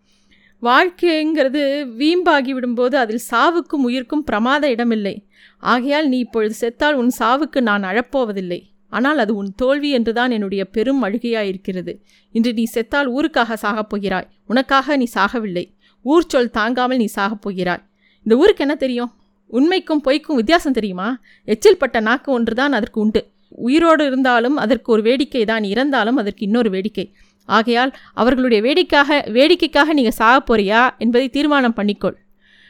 வாழ்க்கைங்கிறது 0.61 1.61
வீம்பாகி 1.97 2.51
விடும்போது 2.57 2.95
அதில் 2.95 3.23
சாவுக்கும் 3.31 3.85
உயிர்க்கும் 3.87 4.23
பிரமாத 4.23 4.69
இடமில்லை. 4.69 5.27
ஆகையால் 5.59 6.07
நீ 6.07 6.17
இப்பொழுது 6.17 6.55
செத்தால் 6.61 6.93
உன் 6.93 7.11
சாவுக்கு 7.19 7.61
நான் 7.61 7.83
அழப்போவதில்லை. 7.83 8.61
ஆனால் 8.89 9.17
அது 9.17 9.35
உன் 9.35 9.51
தோல்வி 9.55 9.89
என்றுதான் 9.89 10.31
என்னுடைய 10.31 10.65
பெரும் 10.65 11.03
அழுகையாயிருக்கிறது. 11.03 11.95
இன்று 12.31 12.53
நீ 12.53 12.67
செத்தால் 12.73 13.09
ஊருக்காக 13.09 13.57
சாகப் 13.61 13.89
போகிறாய். 13.89 14.27
உனக்காக 14.47 14.97
நீ 14.97 15.07
சாகவில்லை. 15.15 15.65
ஊர் 16.01 16.25
சொல் 16.27 16.49
தாங்காமல் 16.49 16.97
நீ 16.97 17.09
சாகப் 17.15 17.41
போகிறாய். 17.41 17.83
இந்த 18.23 18.35
ஊருக்கு 18.35 18.61
என்ன 18.61 18.75
தெரியும்? 18.75 19.11
உண்மைக்கும் 19.57 20.03
பொய்க்கும் 20.07 20.39
வித்தியாசம் 20.39 20.77
தெரியுமா? 20.77 21.07
எச்சில் 21.47 21.81
பட்ட 21.81 21.97
நாக்கு 22.07 22.29
ஒன்று 22.37 22.53
தான் 22.61 22.75
அதற்கு 22.77 22.99
உண்டு. 23.03 23.21
உயிரோடு 23.67 24.03
இருந்தாலும் 24.09 24.57
அதற்கு 24.63 24.89
ஒரு 24.95 25.01
வேடிக்கை 25.09 25.43
தான் 25.51 25.65
இறந்தாலும் 25.73 26.19
அதற்கு 26.21 26.45
இன்னொரு 26.47 26.69
வேடிக்கை. 26.75 27.05
ஆகையால் 27.49 27.91
அவர்களுடைய 28.21 28.59
வேடிக்காக 28.67 29.19
வேடிக்கைக்காக 29.37 29.93
நீங்கள் 29.99 30.19
சாக 30.21 30.37
போறியா 30.49 30.81
என்பதை 31.05 31.27
தீர்மானம் 31.37 31.77
பண்ணிக்கொள். 31.79 32.17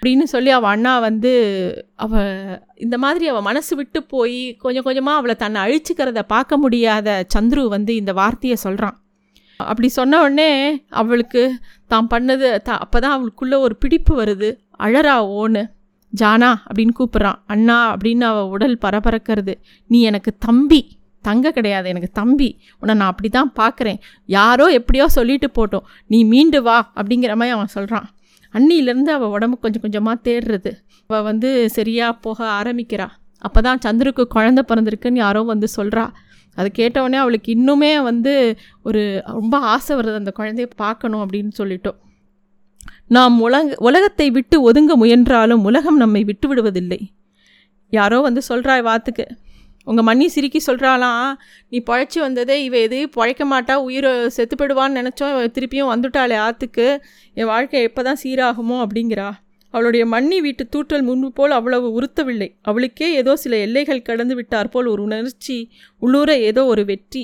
அப்படின்னு 0.02 0.26
சொல்லி 0.32 0.52
அவள் 0.56 0.72
அண்ணா 0.72 0.94
வந்து 1.06 1.30
அவ 2.06 2.14
இந்த 2.86 2.96
மாதிரி 3.04 3.26
அவள் 3.32 3.46
மனசு 3.48 3.74
விட்டு 3.80 4.00
போய் 4.14 4.40
கொஞ்சம் 4.64 4.86
கொஞ்சமாக 4.88 5.20
அவளை 5.20 5.36
தன்னை 5.44 5.60
அழிச்சுக்கிறத 5.66 6.22
பார்க்க 6.34 6.58
முடியாத 6.58 7.08
சந்துரு 7.36 7.62
வந்து 7.76 7.94
இந்த 7.96 8.14
வார்த்தையை 8.14 8.58
சொல்கிறான் 8.64 8.98
அப்படி 9.60 9.90
சொன்ன 9.98 10.20
உடனே 10.24 10.50
அவளுக்கு 11.02 11.44
தான் 11.92 12.10
பண்ணது 12.14 12.50
த 12.68 12.76
அப்போ 12.84 12.98
தான் 13.00 13.16
அவளுக்குள்ளே 13.18 13.60
ஒரு 13.66 13.76
பிடிப்பு 13.84 14.14
வருது 14.22 14.50
அழறா 14.80 15.16
ஓன்னு 15.38 15.64
ஜானா 16.22 16.50
அப்படின்னு 16.68 16.94
கூப்பிட்றான். 17.00 17.40
அண்ணா 17.46 17.78
அப்படின்னு 17.94 18.26
அவள் 18.32 18.52
உடல் 18.56 18.78
பரபரக்கிறது. 18.86 19.54
நீ 19.90 20.02
எனக்கு 20.02 20.34
தம்பி. 20.48 20.82
தங்க 21.26 21.52
கிடையாது 21.52 21.88
எனக்கு 21.90 22.10
தம்பி. 22.20 22.50
உன்னை 22.80 22.94
நான் 22.96 23.12
அப்படி 23.12 23.30
தான் 23.30 23.52
பார்க்குறேன். 23.60 24.00
யாரோ 24.26 24.66
எப்படியோ 24.80 25.06
சொல்லிட்டு 25.18 25.50
போட்டோம். 25.58 25.86
நீ 26.08 26.20
மீண்டு 26.34 26.62
வா 26.62 26.78
அப்படிங்கிற 27.00 27.34
மாதிரி 27.42 27.56
அவன் 27.58 27.74
சொல்கிறான் 27.78 28.08
அன்னியிலேருந்து 28.54 29.12
அவள் 29.18 29.34
உடம்பு 29.36 29.56
கொஞ்சம் 29.60 29.82
கொஞ்சமாக 29.82 30.18
தேடுறது 30.28 30.72
அவள் 31.10 31.26
வந்து 31.30 31.50
சரியாக 31.70 32.14
போக 32.26 32.40
ஆரம்பிக்கிறா. 32.60 33.08
அப்போ 33.48 33.60
தான் 33.62 33.82
சந்திருக்கு 33.86 34.24
குழந்த 34.36 34.62
பிறந்திருக்குன்னு 34.70 35.24
யாரோ 35.26 35.42
வந்து 35.54 35.68
சொல்கிறா 35.78 36.04
அது 36.58 36.70
கேட்டவுடனே 36.72 37.18
அவளுக்கு 37.22 37.50
இன்னுமே 37.56 37.92
வந்து 38.04 38.34
ஒரு 38.88 39.02
ரொம்ப 39.26 39.58
ஆசை 39.74 39.94
வருது. 39.98 40.20
அந்த 40.22 40.34
குழந்தைய 40.40 40.68
பார்க்கணும் 40.76 41.24
அப்படின்னு 41.26 41.54
சொல்லிட்டோம். 41.62 41.98
நாம் 43.10 43.40
உலக 43.40 43.76
உலகத்தை 43.78 44.32
விட்டு 44.32 44.72
ஒதுங்க 44.72 44.96
முயன்றாலும் 44.96 45.64
உலகம் 45.64 45.98
நம்மை 45.98 46.24
விட்டு 46.24 46.48
விடுவதில்லை 46.48 47.00
யாரோ 47.90 48.20
வந்து 48.20 48.42
சொல்கிறா 48.50 48.84
வாத்துக்கு. 48.84 49.26
உங்கள் 49.84 50.06
மண்ணி 50.06 50.26
சிரிக்கி 50.26 50.60
சொல்கிறாளாம் 50.68 51.34
நீ 51.70 51.84
பழைச்சி 51.86 52.20
வந்ததே 52.20 52.64
இவ 52.64 52.78
எது? 52.78 53.10
பழைக்க 53.10 53.46
மாட்டா 53.46 53.74
உயிரை 53.74 54.12
செத்துப்படுவான்னு 54.12 54.98
நினச்சோம் 55.00 55.36
திருப்பியும் 55.56 55.92
வந்துட்டாளே 55.94 56.36
ஆற்றுக்கு 56.36 57.02
என் 57.34 57.46
வாழ்க்கை 57.46 57.82
எப்போ 57.82 58.04
தான் 58.04 58.22
சீராகுமோ? 58.24 58.86
அப்படிங்கிறா. 58.86 59.32
அவளுடைய 59.72 60.06
மண்ணி 60.06 60.38
வீட்டு 60.42 60.68
தூற்றல் 60.76 61.02
முன்பு 61.02 61.32
போல் 61.32 61.52
அவ்வளவு 61.52 62.02
உறுத்தவில்லை. 62.02 62.50
அவளுக்கே 62.62 63.14
ஏதோ 63.14 63.36
சில 63.36 63.58
எல்லைகள் 63.58 64.02
கடந்து 64.02 64.36
விட்டார் 64.36 64.70
போல் 64.70 64.86
ஒரு 64.86 65.04
உணர்ச்சி 65.04 65.70
உள்ளூர 66.00 66.40
ஏதோ 66.40 66.66
ஒரு 66.66 66.86
வெற்றி. 66.86 67.24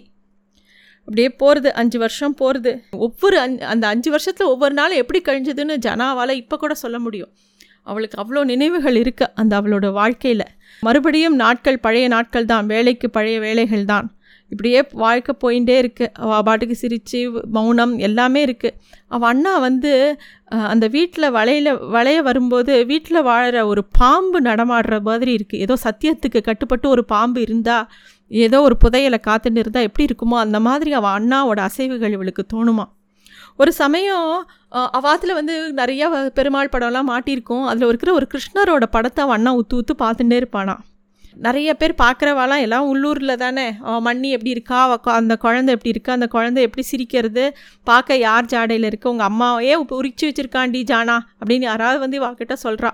அப்படியே 1.09 1.29
போகிறது 1.41 1.69
அஞ்சு 1.81 1.97
வருஷம் 2.01 2.35
போகிறது 2.39 2.71
ஒவ்வொரு 3.05 3.37
அந்த 3.73 3.85
அஞ்சு 3.93 4.09
வருஷத்தில் 4.15 4.51
ஒவ்வொரு 4.53 4.73
நாளும் 4.79 4.99
எப்படி 5.03 5.19
கழிஞ்சதுன்னு 5.27 5.75
ஜனாவால் 5.85 6.39
இப்போ 6.41 6.55
கூட 6.63 6.73
சொல்ல 6.81 6.97
முடியும். 7.05 7.31
அவளுக்கு 7.89 8.17
அவ்வளோ 8.21 8.41
நினைவுகள் 8.51 8.97
இருக்கு 9.01 9.25
அந்த 9.41 9.53
அவளோட 9.59 9.87
வாழ்க்கையில். 9.99 10.45
மறுபடியும் 10.83 11.37
நாட்கள் 11.43 11.79
பழைய 11.85 12.07
நாட்கள் 12.15 12.49
தான் 12.51 12.67
வேலைக்கு 12.73 13.09
பழைய 13.17 13.37
வேலைகள் 13.45 13.85
தான். 13.93 14.07
இப்படியே 14.51 14.79
வாழ்க்கை 15.03 15.33
போயிட்டே 15.43 15.75
இருக்குது 15.81 16.11
அவள் 16.23 16.45
பாட்டுக்கு 16.47 16.75
சிரித்து 16.81 17.19
மௌனம் 17.57 17.93
எல்லாமே 18.07 18.41
இருக்குது 18.47 18.77
அவள் 19.15 19.29
அண்ணா 19.31 19.53
வந்து 19.67 19.91
அந்த 20.73 20.85
வீட்டில் 20.95 21.33
வளையல 21.37 21.73
வளைய 21.95 22.19
வரும்போது 22.29 22.73
வீட்டில் 22.91 23.25
வாழற 23.29 23.65
ஒரு 23.71 23.81
பாம்பு 23.99 24.39
நடமாடுற 24.49 24.97
மாதிரி 25.09 25.33
இருக்குது 25.39 25.63
ஏதோ 25.67 25.77
சத்தியத்துக்கு 25.85 26.41
கட்டுப்பட்டு 26.49 26.87
ஒரு 26.95 27.05
பாம்பு 27.13 27.41
இருந்தால் 27.47 27.87
ஏதோ 28.29 28.61
ஒரு 28.61 28.77
புதையலை 28.83 29.17
காத்துட்டு 29.27 29.57
இருந்தால் 29.57 29.83
எப்படி 29.83 30.05
இருக்குமோ 30.05 30.37
அந்த 30.37 30.59
மாதிரி 30.59 30.93
அவள் 30.93 31.11
அண்ணாவோட 31.11 31.69
அசைவுகள் 31.69 32.11
இவளுக்கு 32.11 32.45
தோணுமா. 32.53 32.83
ஒரு 33.57 33.73
சமயம் 33.73 34.47
அவாத்தில் 34.71 35.33
வந்து 35.33 35.73
நிறைய 35.73 36.09
வ- 36.09 36.29
பெருமாள் 36.29 36.69
படம்லாம் 36.71 37.09
மாட்டியிருக்கும். 37.09 37.65
அதில் 37.65 37.87
இருக்கிற 37.87 38.13
ஒரு 38.13 38.27
கிருஷ்ணரோட 38.33 38.83
படத்தை 38.85 39.23
அவன் 39.23 39.35
அண்ணா 39.35 39.55
உத்து 39.55 39.73
உத்து 39.73 40.01
பார்த்துட்டே 40.01 40.43
இருப்பானா. 40.43 40.77
நிறைய 41.33 41.73
பேர் 41.73 41.95
பார்க்குறவாலாம் 42.03 42.59
எல்லாம் 42.59 42.87
உள்ளூரில் 42.87 43.35
தானே. 43.35 43.73
அவன் 43.81 44.19
மண்ணி 44.19 44.29
எப்படி 44.29 44.49
இருக்கா? 44.49 44.83
அவ 44.83 45.11
அந்த 45.11 45.37
குழந்தை 45.37 45.73
எப்படி 45.73 45.89
இருக்கா? 45.89 46.13
அந்த 46.13 46.27
குழந்தை 46.27 46.63
எப்படி 46.63 46.85
சிரிக்கிறது? 46.85 47.55
பார்க்க 47.83 48.17
யார் 48.17 48.45
ஜாடையில் 48.45 48.83
இருக்கு? 48.83 49.09
உங்கள் 49.09 49.27
அம்மாவையே 49.27 49.75
உரிச்சு 49.89 50.23
வச்சுருக்காண்டி 50.23 50.83
ஜானா 50.83 51.19
அப்படின்னு 51.45 51.59
யாராவது 51.59 51.99
வந்து 51.99 52.21
வாக்கிட்ட 52.21 52.55
சொல்கிறா 52.63 52.91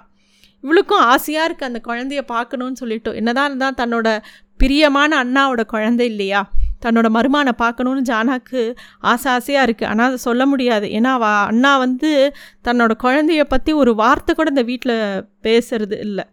இவளுக்கும் 0.62 1.00
ஆசையாக 1.00 1.54
இருக்குது 1.54 1.63
அந்த 1.63 1.82
குழந்தைய 1.84 2.21
பார்க்கணும்னு 2.21 2.76
சொல்லிட்டு. 2.76 3.15
என்னதான் 3.15 3.45
இருந்தால் 3.45 3.74
தன்னோட 3.78 4.21
பிரியமான 4.60 5.24
அண்ணாவோட 5.24 5.65
குழந்தை 5.65 6.06
இல்லையா? 6.06 6.41
தன்னோட 6.86 7.08
மருமானை 7.10 7.52
பார்க்கணுன்னு 7.62 8.02
ஜானாக்கு 8.10 8.62
ஆசை 9.12 9.28
ஆசையாக 9.32 9.65
இருக்குது 9.68 9.86
ஆனால் 9.86 10.08
அதை 10.08 10.18
சொல்ல 10.18 10.46
முடியாது. 10.46 10.88
ஏன்னா 10.88 11.12
அவ 11.12 11.26
அண்ணா 11.28 11.78
வந்து 11.78 12.12
தன்னோட 12.63 12.94
குழந்தைய 13.04 13.44
பற்றி 13.44 13.74
ஒரு 13.74 13.96
வார்த்தை 13.96 14.36
கூட 14.36 14.50
இந்த 14.50 14.62
வீட்டில் 14.62 14.98
பேசுறது 15.44 15.98
இல்லை. 16.00 16.26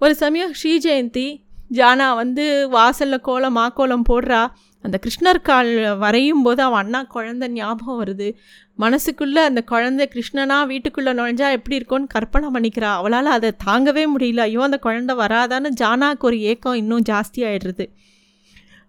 ஒரு 0.00 0.14
சமயம் 0.14 0.52
ஸ்ரீ 0.52 0.72
ஜெயந்தி 0.78 1.26
ஜானா 1.74 2.14
வந்து 2.14 2.68
வாசலில் 2.68 3.20
கோலம் 3.20 3.56
மாக்கோலம் 3.56 4.08
போடுறா. 4.10 4.42
அந்த 4.86 4.98
கிருஷ்ணர் 4.98 5.42
கால் 5.42 5.96
வரையும் 5.96 6.42
போது 6.42 6.62
அவன் 6.62 6.82
அண்ணா 6.82 7.02
குழந்தை 7.02 7.48
ஞாபகம் 7.48 8.04
வருது. 8.04 8.34
மனசுக்குள்ளே 8.78 9.44
அந்த 9.44 9.62
குழந்தை 9.62 10.08
கிருஷ்ணனா 10.14 10.66
வீட்டுக்குள்ளே 10.66 11.12
நுழைஞ்சா 11.12 11.50
எப்படி 11.50 11.76
இருக்கும்னு 11.76 12.06
கற்பனை 12.06 12.48
பண்ணிக்கிறா. 12.52 12.92
அவளால் 12.92 13.26
அதை 13.26 13.52
தாங்கவே 13.66 14.04
முடியல. 14.16 14.40
ஐயோ 14.40 14.62
அந்த 14.62 14.78
குழந்தை 14.78 15.16
வராதான்னு 15.16 15.68
ஜானாக்கு 15.80 16.18
ஒரு 16.18 16.40
ஏக்கம் 16.40 16.74
இன்னும் 16.74 17.02
ஜாஸ்தி 17.08 17.36
ஆகிடுறது 17.36 17.86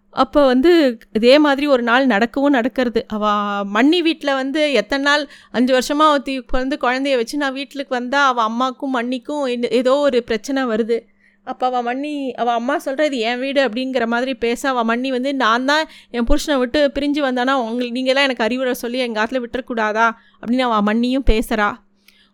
அப்போ 0.10 0.46
வந்து 0.46 0.98
இதே 1.14 1.40
மாதிரி 1.40 1.68
ஒரு 1.68 1.84
நாள் 1.84 2.06
நடக்கவும் 2.06 2.52
நடக்கிறது. 2.52 3.06
அவள் 3.08 3.72
மண்ணி 3.74 4.02
வீட்டில் 4.02 4.34
வந்து 4.34 4.72
எத்தனை 4.72 5.06
நாள்? 5.06 5.28
அஞ்சு 5.52 5.74
வருஷமாக 5.74 6.12
ஒருத்தி 6.12 6.46
வந்து 6.48 6.78
குழந்தைய 6.82 7.16
வச்சு 7.16 7.38
நான் 7.38 7.54
வீட்டுக்கு 7.54 7.86
வந்தால் 7.90 8.36
அவள் 8.36 8.46
அம்மாக்கும் 8.46 8.94
மண்ணிக்கும் 8.94 9.46
என்ன- 9.46 9.68
ஏதோ 9.68 9.96
ஒரு 9.96 10.24
பிரச்சனை 10.24 10.64
வருது. 10.64 11.00
அப்போ 11.48 11.66
அவள் 11.70 11.86
மண்ணி 11.88 12.14
அவள் 12.42 12.54
அம்மா 12.54 12.76
சொல்கிற 12.78 13.06
இது 13.06 13.18
என் 13.30 13.40
வீடு 13.40 13.60
அப்படிங்கிற 13.68 14.06
மாதிரி 14.08 14.34
பேச 14.36 14.62
அவள் 14.70 14.88
மண்ணி 14.92 15.10
வந்து 15.16 15.32
நான் 15.36 15.66
தான் 15.66 15.86
என் 16.12 16.28
புருஷனை 16.30 16.56
விட்டு 16.58 16.80
பிரிஞ்சு 16.96 17.22
வந்தானா 17.28 17.54
உங்களுக்கு 17.64 17.98
நீங்களாம் 18.00 18.28
எனக்கு 18.28 18.46
அறிவுரை 18.48 18.74
சொல்லி 18.74 18.98
எங்கள் 18.98 19.22
ஆற்றுல 19.24 19.42
விட்டுறக்கூடாதா? 19.44 20.08
அப்படின்னு 20.42 20.66
அவள் 20.70 20.86
மண்ணியும் 20.90 21.28
பேசுகிறா 21.32 21.70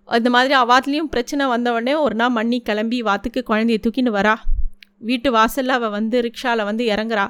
அந்த 0.08 0.30
மாதிரி 0.30 0.54
அவாத்துலேயும் 0.62 1.12
பிரச்சனை 1.13 1.43
வந்த 1.45 1.67
உடனே 1.71 1.93
ஒரு 2.06 2.15
நாள் 2.15 2.34
மண்ணி 2.34 2.58
கிளம்பி 2.60 2.97
வாத்துக்கு 3.02 3.41
குழந்தைய 3.49 3.78
தூக்கின்னு 3.84 4.12
வரா. 4.17 4.34
வீட்டு 4.99 5.30
வாசலில் 5.32 5.76
அவள் 5.78 5.89
வந்து 5.89 6.17
ரிக்ஷாவில் 6.21 6.63
வந்து 6.63 6.84
இறங்குறா. 6.86 7.26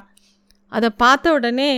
அதை 0.72 0.88
பார்த்த 0.96 1.32
உடனே 1.32 1.70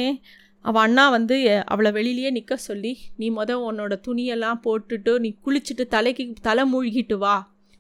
அவள் 0.65 0.83
அண்ணா 0.83 1.05
வந்து 1.09 1.37
அவளை 1.65 1.91
வெளியிலேயே 1.93 2.31
நிற்க 2.31 2.57
சொல்லி 2.69 2.93
நீ 3.17 3.27
முத 3.31 3.51
உன்னோட 3.67 3.95
துணியெல்லாம் 4.07 4.63
போட்டுட்டு 4.65 5.13
நீ 5.19 5.31
குளிச்சுட்டு 5.45 5.85
தலைக்கு 5.87 6.25
தலை 6.43 6.65
மூழ்கிட்டு 6.73 7.19
வா. 7.25 7.37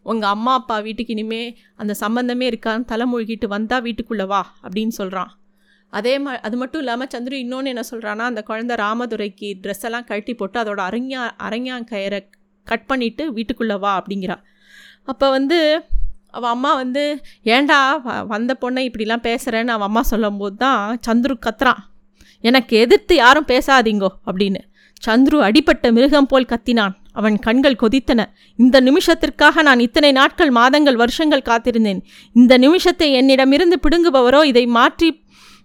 உங்கள் 0.07 0.29
அம்மா 0.29 0.53
அப்பா 0.53 0.79
வீட்டுக்கு 0.79 1.13
இனிமே 1.13 1.41
அந்த 1.77 1.95
சம்பந்தமே 1.95 2.51
இருக்கான்னு 2.51 2.85
தலைமூழ்கிட்டு 2.89 3.47
வந்தால் 3.47 3.83
வீட்டுக்குள்ளே 3.83 4.25
வா 4.25 4.57
அப்படின்னு 4.63 4.89
சொல்கிறான் 4.89 5.33
அதே 5.91 6.19
மா 6.19 6.33
அது 6.39 6.57
மட்டும் 6.57 6.81
இல்லாமல் 6.81 7.09
சந்துரு 7.15 7.33
இன்னொன்று 7.33 7.69
என்ன 7.69 7.83
சொல்கிறான்னா 7.91 8.29
அந்த 8.31 8.43
குழந்தை 8.43 8.77
ராமதுரைக்கு 8.77 9.55
ட்ரெஸ் 9.63 9.83
எல்லாம் 9.83 10.05
கழட்டி 10.05 10.35
போட்டு 10.35 10.63
அதோட 10.63 10.81
அரண்யா 11.39 11.81
கயிறை 11.91 12.21
கட் 12.65 12.85
பண்ணிவிட்டு 12.89 13.27
வீட்டுக்குள்ளே 13.27 13.75
வா 13.75 14.03
அப்படிங்கிறா. 14.03 14.37
அப்போ 15.05 15.31
வந்து 15.31 15.83
அவள் 16.31 16.51
அம்மா 16.51 16.75
வந்து 16.75 17.21
ஏண்டா 17.43 17.81
வ- 18.07 18.27
வந்த 18.27 18.57
பொண்ணை 18.61 18.89
இப்படிலாம் 18.89 19.25
பேசுகிறேன்னு 19.27 19.67
அவன் 19.67 19.89
அம்மா 19.89 20.03
சொல்லும்போது 20.03 20.57
தான் 20.57 20.99
சந்துரு 21.07 21.37
கத்துறான். 21.47 21.83
எனக்கு 22.41 22.77
எதிர்த்து 22.77 23.15
யாரும் 23.15 23.47
பேசாதீங்கோ 23.47 24.09
அப்படின்னு. 24.27 24.61
சந்துரு 25.07 25.41
அடிப்பட்ட 25.41 25.93
மிருகம் 25.93 26.27
போல் 26.27 26.47
கத்தினான். 26.49 26.95
அவன் 27.21 27.37
கண்கள் 27.47 27.81
கொதித்தன. 27.83 28.21
இந்த 28.59 28.77
நிமிஷத்திற்காக 28.89 29.63
நான் 29.69 29.85
இத்தனை 29.87 30.11
நாட்கள் 30.21 30.53
மாதங்கள் 30.59 30.99
வருஷங்கள் 31.03 31.49
காத்திருந்தேன். 31.51 32.01
இந்த 32.37 32.55
நிமிஷத்தை 32.65 33.09
என்னிடமிருந்து 33.21 33.79
பிடுங்குபவரோ 33.85 34.43
இதை 34.51 34.65
மாற்றி 34.79 35.09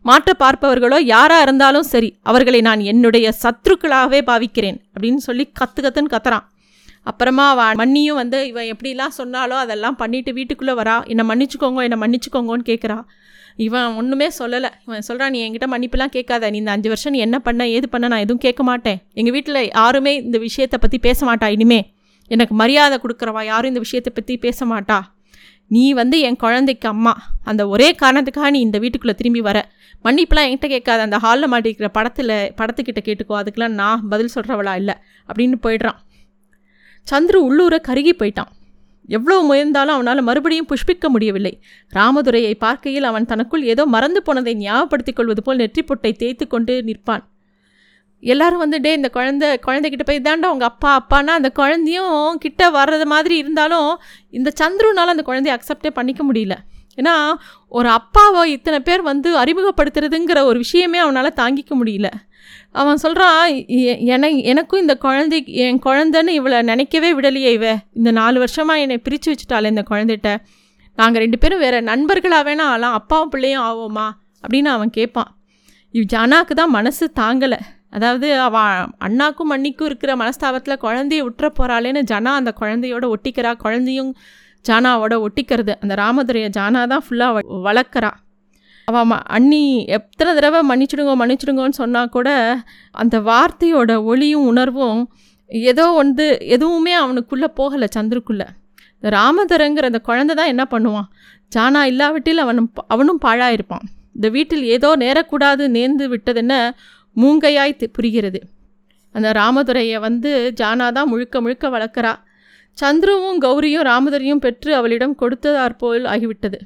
மாற்ற 0.06 0.32
பார்ப்பவர்களோ 0.40 0.98
யாராக 1.14 1.46
இருந்தாலும் 1.46 1.90
சரி 1.94 2.08
அவர்களை 2.30 2.60
நான் 2.68 2.82
என்னுடைய 2.92 3.28
சத்ருக்களாகவே 3.42 4.22
பாவிக்கிறேன் 4.30 4.80
அப்படின்னு 4.94 5.22
சொல்லி 5.28 5.46
கத்து 5.60 5.82
கத்துன்னு 5.86 6.14
கத்துறான். 6.14 6.46
அப்புறமா 7.10 7.46
அவ 7.52 7.62
மண்ணியும் 7.82 8.20
வந்து 8.22 8.40
இவன் 8.50 8.70
எப்படிலாம் 8.74 9.14
சொன்னாலோ 9.20 9.56
அதெல்லாம் 9.66 10.00
பண்ணிட்டு 10.02 10.32
வீட்டுக்குள்ளே 10.38 10.74
வரா. 10.80 10.96
என்னை 11.12 11.24
மன்னிச்சுக்கோங்க 11.30 11.82
என்னை 11.88 12.00
மன்னிச்சுக்கோங்கன்னு 12.04 12.68
கேட்குறா 12.72 12.98
இவன் 13.65 13.95
ஒன்றுமே 14.00 14.28
சொல்லலை. 14.39 14.69
இவன் 14.88 15.06
சொல்கிறான் 15.08 15.34
நீ 15.36 15.39
என்கிட்ட 15.45 15.67
மன்னிப்புலாம் 15.74 16.13
கேட்காத. 16.15 16.50
நீ 16.50 16.58
இந்த 16.58 16.71
அஞ்சு 16.71 16.89
வருஷம் 16.93 17.13
நீ 17.15 17.19
என்ன 17.19 17.38
பண்ண 17.39 17.67
ஏது 17.78 17.88
பண்ண 17.93 18.06
நான் 18.08 18.24
எதுவும் 18.26 18.43
கேட்க 18.45 18.62
மாட்டேன். 18.63 19.00
எங்கள் 19.13 19.34
வீட்டில் 19.34 19.60
யாருமே 19.76 20.13
இந்த 20.28 20.38
விஷயத்தை 20.47 20.78
பற்றி 20.80 20.97
பேச 20.97 21.26
மாட்டா 21.30 21.47
இனிமே. 21.56 21.80
எனக்கு 22.32 22.54
மரியாதை 22.54 22.97
கொடுக்குறவா 23.04 23.41
யாரும் 23.45 23.71
இந்த 23.74 23.82
விஷயத்தை 23.86 24.12
பற்றி 24.15 24.36
பேச 24.38 24.65
மாட்டா. 24.65 25.00
நீ 25.67 25.84
வந்து 25.93 26.19
என் 26.28 26.39
குழந்தைக்கு 26.43 26.88
அம்மா. 26.89 27.13
அந்த 27.43 27.62
ஒரே 27.74 27.89
காரணத்துக்காக 28.02 28.50
நீ 28.56 28.60
இந்த 28.60 28.78
வீட்டுக்குள்ளே 28.78 29.15
திரும்பி 29.17 29.41
வர. 29.41 29.58
மன்னிப்புலாம் 30.06 30.47
என்கிட்ட 30.47 30.67
கேட்காத. 30.67 31.02
அந்த 31.02 31.17
ஹாலில் 31.17 31.52
மாட்டிருக்கிற 31.52 31.89
படத்தில் 31.97 32.34
படத்துக்கிட்ட 32.60 33.02
கேட்டுக்கோ. 33.08 33.36
அதுக்கெலாம் 33.41 33.78
நான் 33.82 34.02
பதில் 34.13 34.34
சொல்கிறவளா 34.36 34.74
இல்லை. 34.76 34.95
அப்படின்னு 35.30 35.58
போயிடுறான். 35.65 36.00
சந்துரு 37.08 37.39
உள்ளூரை 37.50 37.80
கருகி 37.89 38.13
போயிட்டான். 38.19 38.52
எவ்வளவு 39.15 39.41
முயன்றாலும் 39.50 39.95
அவனால் 39.97 40.28
மறுபடியும் 40.30 40.69
புஷ்பிக்க 40.71 41.08
முடியவில்லை. 41.15 41.54
ராமதுரையை 41.93 42.54
பார்க்கையில் 42.65 43.10
அவன் 43.12 43.30
தனக்குள் 43.32 43.63
ஏதோ 43.74 43.86
மறந்து 43.95 44.21
போனதை 44.28 44.54
ஞாபகப்படுத்திக் 44.63 45.19
கொள்வது 45.19 45.43
போல் 45.47 45.62
நெற்றி 45.63 45.84
பொட்டை 45.89 46.12
தேய்த்து 46.21 46.47
கொண்டு 46.54 46.76
நிற்பான். 46.89 47.24
எல்லாரும் 48.24 48.62
வந்து 48.63 48.78
டே 48.86 48.91
இந்த 48.97 49.10
குழந்தை 49.17 49.47
குழந்தைகிட்ட 49.67 50.04
போய் 50.08 50.26
தாண்டா 50.26 50.47
அவங்க 50.52 50.65
அப்பா 50.71 50.89
அப்பான்னா 51.00 51.34
அந்த 51.39 51.50
குழந்தையும் 51.60 52.38
கிட்ட 52.43 52.69
வர்றது 52.78 53.06
மாதிரி 53.13 53.36
இருந்தாலும் 53.43 53.89
இந்த 54.39 54.50
சந்துருனால 54.62 55.13
அந்த 55.15 55.26
குழந்தைய 55.30 55.56
அக்செப்டே 55.58 55.91
பண்ணிக்க 56.00 56.24
முடியல. 56.30 56.58
ஏன்னா 56.95 57.34
ஒரு 57.69 57.89
அப்பாவை 57.89 58.51
இத்தனை 58.51 58.80
பேர் 58.80 59.01
வந்து 59.01 59.38
அறிமுகப்படுத்துறதுங்கிற 59.38 60.43
ஒரு 60.43 60.58
விஷயமே 60.58 60.97
அவனால் 60.97 61.34
தாங்கிக்க 61.36 61.69
முடியல. 61.84 62.10
அவன் 62.71 62.97
சொல்கிறான் 62.97 63.67
என 63.67 64.30
எனக்கும் 64.30 64.80
இந்த 64.80 64.95
குழந்தை 64.95 65.54
என் 65.54 65.80
குழந்தைன்னு 65.86 66.27
இவளை 66.27 66.62
நினைக்கவே 66.62 67.13
விடலையே 67.13 67.51
இவ. 67.51 67.75
இந்த 67.93 68.12
நாலு 68.12 68.39
வருஷமாக 68.39 68.80
என்னை 68.80 68.97
பிரித்து 68.97 69.32
வச்சுட்டாளே 69.32 69.65
இந்த 69.65 69.84
குழந்தைகிட்ட. 69.89 70.36
நாங்கள் 70.95 71.21
ரெண்டு 71.21 71.38
பேரும் 71.38 71.60
வேறு 71.60 71.82
நண்பர்களாக 71.82 72.43
வேணா 72.49 72.60
ஆகலாம். 72.60 72.93
அப்பாவும் 72.93 73.30
பிள்ளையும் 73.30 73.62
ஆவோமா? 73.62 74.10
அப்படின்னு 74.47 74.65
அவன் 74.65 74.89
கேட்பான் 74.89 75.38
இவ் 75.91 76.06
ஜானாக்கு 76.13 76.54
தான் 76.56 76.69
மனசு 76.69 77.12
தாங்கலை. 77.19 77.60
அதாவது 77.89 78.39
அவன் 78.39 78.91
அண்ணாக்கும் 78.99 79.49
அண்ணிக்கும் 79.49 79.86
இருக்கிற 79.86 80.15
மனஸ்தாபத்தில் 80.15 80.82
குழந்தைய 80.82 81.27
விட்டுற 81.27 81.49
போகிறாளேன்னு 81.60 82.01
ஜனா 82.12 82.34
அந்த 82.39 82.54
குழந்தையோட 82.60 83.13
ஒட்டிக்கிறா. 83.13 83.56
குழந்தையும் 83.56 84.15
ஜானாவோட 84.69 85.26
ஒட்டிக்கிறது. 85.26 85.74
அந்த 85.82 85.95
ராமதுரையை 85.95 86.47
ஜானா 86.47 86.88
தான் 86.88 87.04
ஃபுல்லாக 87.10 87.41
வளர்க்குறா. 87.50 88.12
அவள் 88.86 89.06
ம- 89.06 89.24
அண்ணி 89.24 89.86
எத்தனை 89.86 90.34
தடவை 90.34 90.62
மன்னிச்சிடுங்கோ 90.69 91.15
மன்னிச்சிடுங்கோன்னு 91.19 91.69
சொன்னால் 91.69 92.10
கூட 92.10 92.60
அந்த 92.91 93.19
வார்த்தையோட 93.19 94.04
ஒளியும் 94.04 94.45
உணர்வும் 94.45 95.13
ஏதோ 95.47 95.88
வந்து 95.88 96.38
எதுவுமே 96.41 96.93
அவனுக்குள்ளே 96.93 97.47
போகலை 97.58 97.88
சந்துருக்குள்ளே. 97.95 98.47
இந்த 99.00 99.17
ராமதரங்கிற 99.17 99.86
அந்த 99.86 100.00
குழந்தை 100.00 100.36
தான் 100.36 100.47
என்ன 100.47 100.67
பண்ணுவான்? 100.71 101.08
ஜானா 101.56 101.86
இல்லாவிட்டில் 101.91 102.38
அவனும் 102.38 102.71
அவனும் 102.88 103.19
பாழாயிருப்பான். 103.26 103.86
இந்த 104.15 104.30
வீட்டில் 104.30 104.63
ஏதோ 104.63 104.95
நேரக்கூடாது 104.95 105.67
நேர்ந்து 105.67 106.15
விட்டதுன்னு 106.15 106.69
மூங்கையாய் 107.15 107.88
புரிகிறது. 107.93 108.41
அந்த 109.12 109.32
ராமதுரையை 109.32 110.00
வந்து 110.00 110.54
ஜானா 110.62 110.91
தான் 110.91 111.08
முழுக்க 111.08 111.41
முழுக்க 111.41 111.69
வளர்க்குறா. 111.69 112.15
சந்துருவும் 112.78 113.40
கௌரியும் 113.46 113.86
ராமதுரையும் 113.90 114.44
பெற்று 114.46 114.76
அவளிடம் 114.76 115.16
கொடுத்ததாற்போல் 115.22 116.06
ஆகிவிட்டது. 116.14 116.60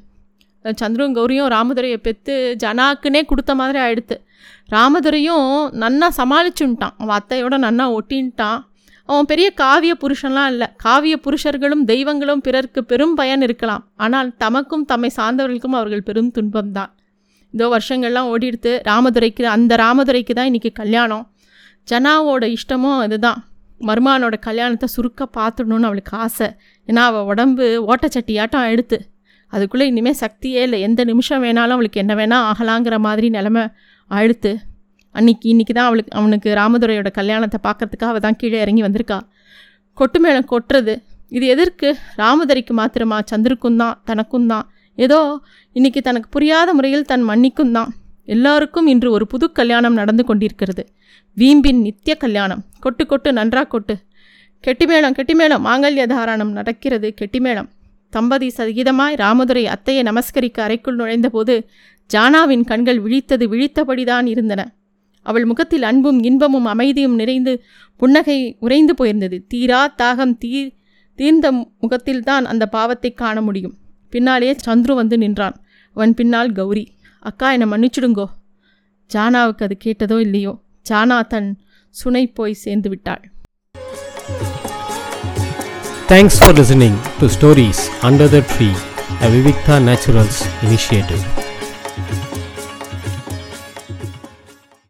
சந்துருவும் 0.80 1.16
கௌரியும் 1.18 1.50
ராமதுரையை 1.54 1.98
பெற்று 2.06 2.34
ஜனாக்குனே 2.62 3.20
கொடுத்த 3.30 3.54
மாதிரி 3.54 3.78
ஆயிடுத்து. 3.78 4.16
ராமதுரையும் 4.74 5.50
நன்னா 5.82 6.08
சமாளிச்சுன்ட்டான் 6.20 6.94
அவன் 7.02 7.16
அத்தையோட 7.18 7.54
நன்னா 7.66 7.84
ஒட்டின்ட்டான். 7.98 8.60
அவன் 9.08 9.28
பெரிய 9.30 9.48
காவிய 9.62 9.92
புருஷன்லாம் 10.02 10.48
இல்லை. 10.52 10.66
காவிய 10.84 11.16
புருஷர்களும் 11.24 11.84
தெய்வங்களும் 11.90 12.42
பிறர்க்கு 12.46 12.80
பெரும் 12.84 13.14
பயன் 13.14 13.44
இருக்கலாம். 13.46 13.82
ஆனால் 13.96 14.30
தமக்கும் 14.44 14.86
தம்மை 14.90 15.10
சார்ந்தவர்களுக்கும் 15.16 15.76
அவர்கள் 15.78 16.06
பெரும் 16.08 16.32
துன்பம்தான். 16.38 16.90
இதோ 17.54 17.66
வருஷங்கள்லாம் 17.74 18.30
ஓடிடுத்து 18.32 18.72
ராமதுரைக்கு 18.90 19.44
அந்த 19.56 19.76
ராமதுரைக்கு 19.84 20.32
தான் 20.38 20.48
இன்றைக்கி 20.50 20.72
கல்யாணம். 20.72 21.24
ஜனாவோட 21.90 22.44
இஷ்டமும் 22.56 22.98
அதுதான். 23.04 23.40
மருமானோட 23.80 24.36
கல்யாணத்தை 24.46 24.88
சுருக்க 24.94 25.22
பார்த்துடணுன்னு 25.38 25.88
அவளுக்கு 25.88 26.14
ஆசை. 26.24 26.48
ஏன்னா 26.88 27.02
அவள் 27.10 27.28
உடம்பு 27.32 27.66
ஓட்டச்சட்டியாட்டம் 27.92 28.70
எடுத்து 28.74 28.98
அதுக்குள்ளே 29.52 29.86
இனிமேல் 29.90 30.20
சக்தியே 30.22 30.62
இல்லை. 30.66 30.78
எந்த 30.86 31.00
நிமிஷம் 31.10 31.42
வேணாலும் 31.46 31.76
அவளுக்கு 31.76 32.00
என்ன 32.02 32.14
வேணால் 32.20 32.46
ஆகலாங்கிற 32.50 32.96
மாதிரி 33.08 33.28
நிலமை 33.36 33.64
அழுத்து 34.10 34.52
அன்னைக்கு 35.18 35.46
இன்றைக்கி 35.52 35.72
தான் 35.76 35.88
அவளுக்கு 35.88 36.10
அவனுக்கு 36.20 36.48
ராமதுரையோட 36.60 37.10
கல்யாணத்தை 37.18 37.58
பார்க்குறதுக்காக 37.66 38.10
அவள் 38.12 38.24
தான் 38.24 38.38
கீழே 38.40 38.58
இறங்கி 38.64 38.82
வந்திருக்கா. 38.86 39.18
கொட்டு 39.98 40.18
மேளம் 40.24 40.48
கொட்டுறது. 40.52 40.94
இது 41.36 41.44
எதற்கு? 41.54 41.88
ராமதுரைக்கு 42.22 42.72
மாத்திரமா? 42.80 43.18
சந்திருக்கும் 43.30 43.78
தான் 43.82 43.94
தனக்கும் 44.08 44.48
தான் 44.52 44.66
ஏதோ 44.98 45.20
இன்றைக்கி 45.76 46.00
தனக்கு 46.08 46.28
புரியாத 46.34 46.68
முறையில் 46.78 47.08
தன் 47.12 47.24
மன்னிக்கும் 47.30 47.72
தான். 47.76 47.90
எல்லாருக்கும் 48.26 48.86
இன்று 48.86 49.10
ஒரு 49.10 49.26
புது 49.26 49.52
கல்யாணம் 49.52 49.94
நடந்து 49.94 50.24
கொண்டிருக்கிறது. 50.24 50.86
வீம்பின் 51.36 51.80
நித்திய 51.80 52.16
கல்யாணம். 52.16 52.64
கொட்டு 52.80 53.06
கொட்டு 53.06 53.32
நன்றா 53.32 53.66
கொட்டு. 53.66 53.96
கெட்டிமேளம் 54.66 55.12
கெட்டிமேளம். 55.12 55.64
மாங்கல்ய 55.64 56.06
தாராணம் 56.06 56.52
நடக்கிறது 56.52 57.14
கெட்டிமேளம். 57.20 57.68
தம்பதி 58.10 58.52
சகிதமாய் 58.56 59.16
ராமதுரை 59.16 59.64
அத்தையை 59.64 60.02
நமஸ்கரிக்க 60.02 60.60
அறைக்குள் 60.60 60.96
நுழைந்தபோது 60.96 61.68
ஜானாவின் 62.14 62.64
கண்கள் 62.64 63.02
விழித்தது 63.02 63.46
விழித்தபடிதான் 63.46 64.26
இருந்தன. 64.26 64.74
அவள் 65.22 65.44
முகத்தில் 65.44 65.82
அன்பும் 65.82 66.22
இன்பமும் 66.22 66.64
அமைதியும் 66.64 67.14
நிறைந்து 67.14 67.62
புன்னகை 67.96 68.56
உறைந்து 68.60 68.94
போயிருந்தது. 68.94 69.46
தீரா 69.46 69.94
தாகம் 70.02 70.38
தீ 70.38 70.70
தீர்ந்த 71.14 71.52
முகத்தில்தான் 71.80 72.44
அந்த 72.44 72.66
பாவத்தை 72.66 73.12
காண 73.12 73.40
முடியும். 73.40 73.74
பின்னாலேயே 74.10 74.56
சந்துரு 74.66 74.94
வந்து 74.94 75.18
நின்றான். 75.18 75.54
அவன் 75.94 76.14
பின்னால் 76.14 76.52
கௌரி. 76.52 76.88
அக்கா 77.26 77.46
என்னை 77.52 77.66
மன்னிச்சிடுங்கோ 77.68 78.26
ஜானாவுக்கு 79.10 79.64
அது 79.64 79.76
கேட்டதோ 79.84 80.16
இல்லையோ 80.18 80.52
ஜானா 80.86 81.18
தன் 81.32 81.48
சுனை 81.94 82.24
போய் 82.36 82.60
சேர்ந்து 82.62 82.88
விட்டாள் 82.88 83.24
thanks 86.08 86.38
for 86.38 86.56
listening 86.58 86.98
to 87.20 87.28
stories 87.36 87.82
under 88.02 88.32
the 88.34 88.40
tree 88.52 88.68
a 89.20 89.30
Vivikta 89.34 89.76
naturals 89.86 90.40
initiative 90.66 91.24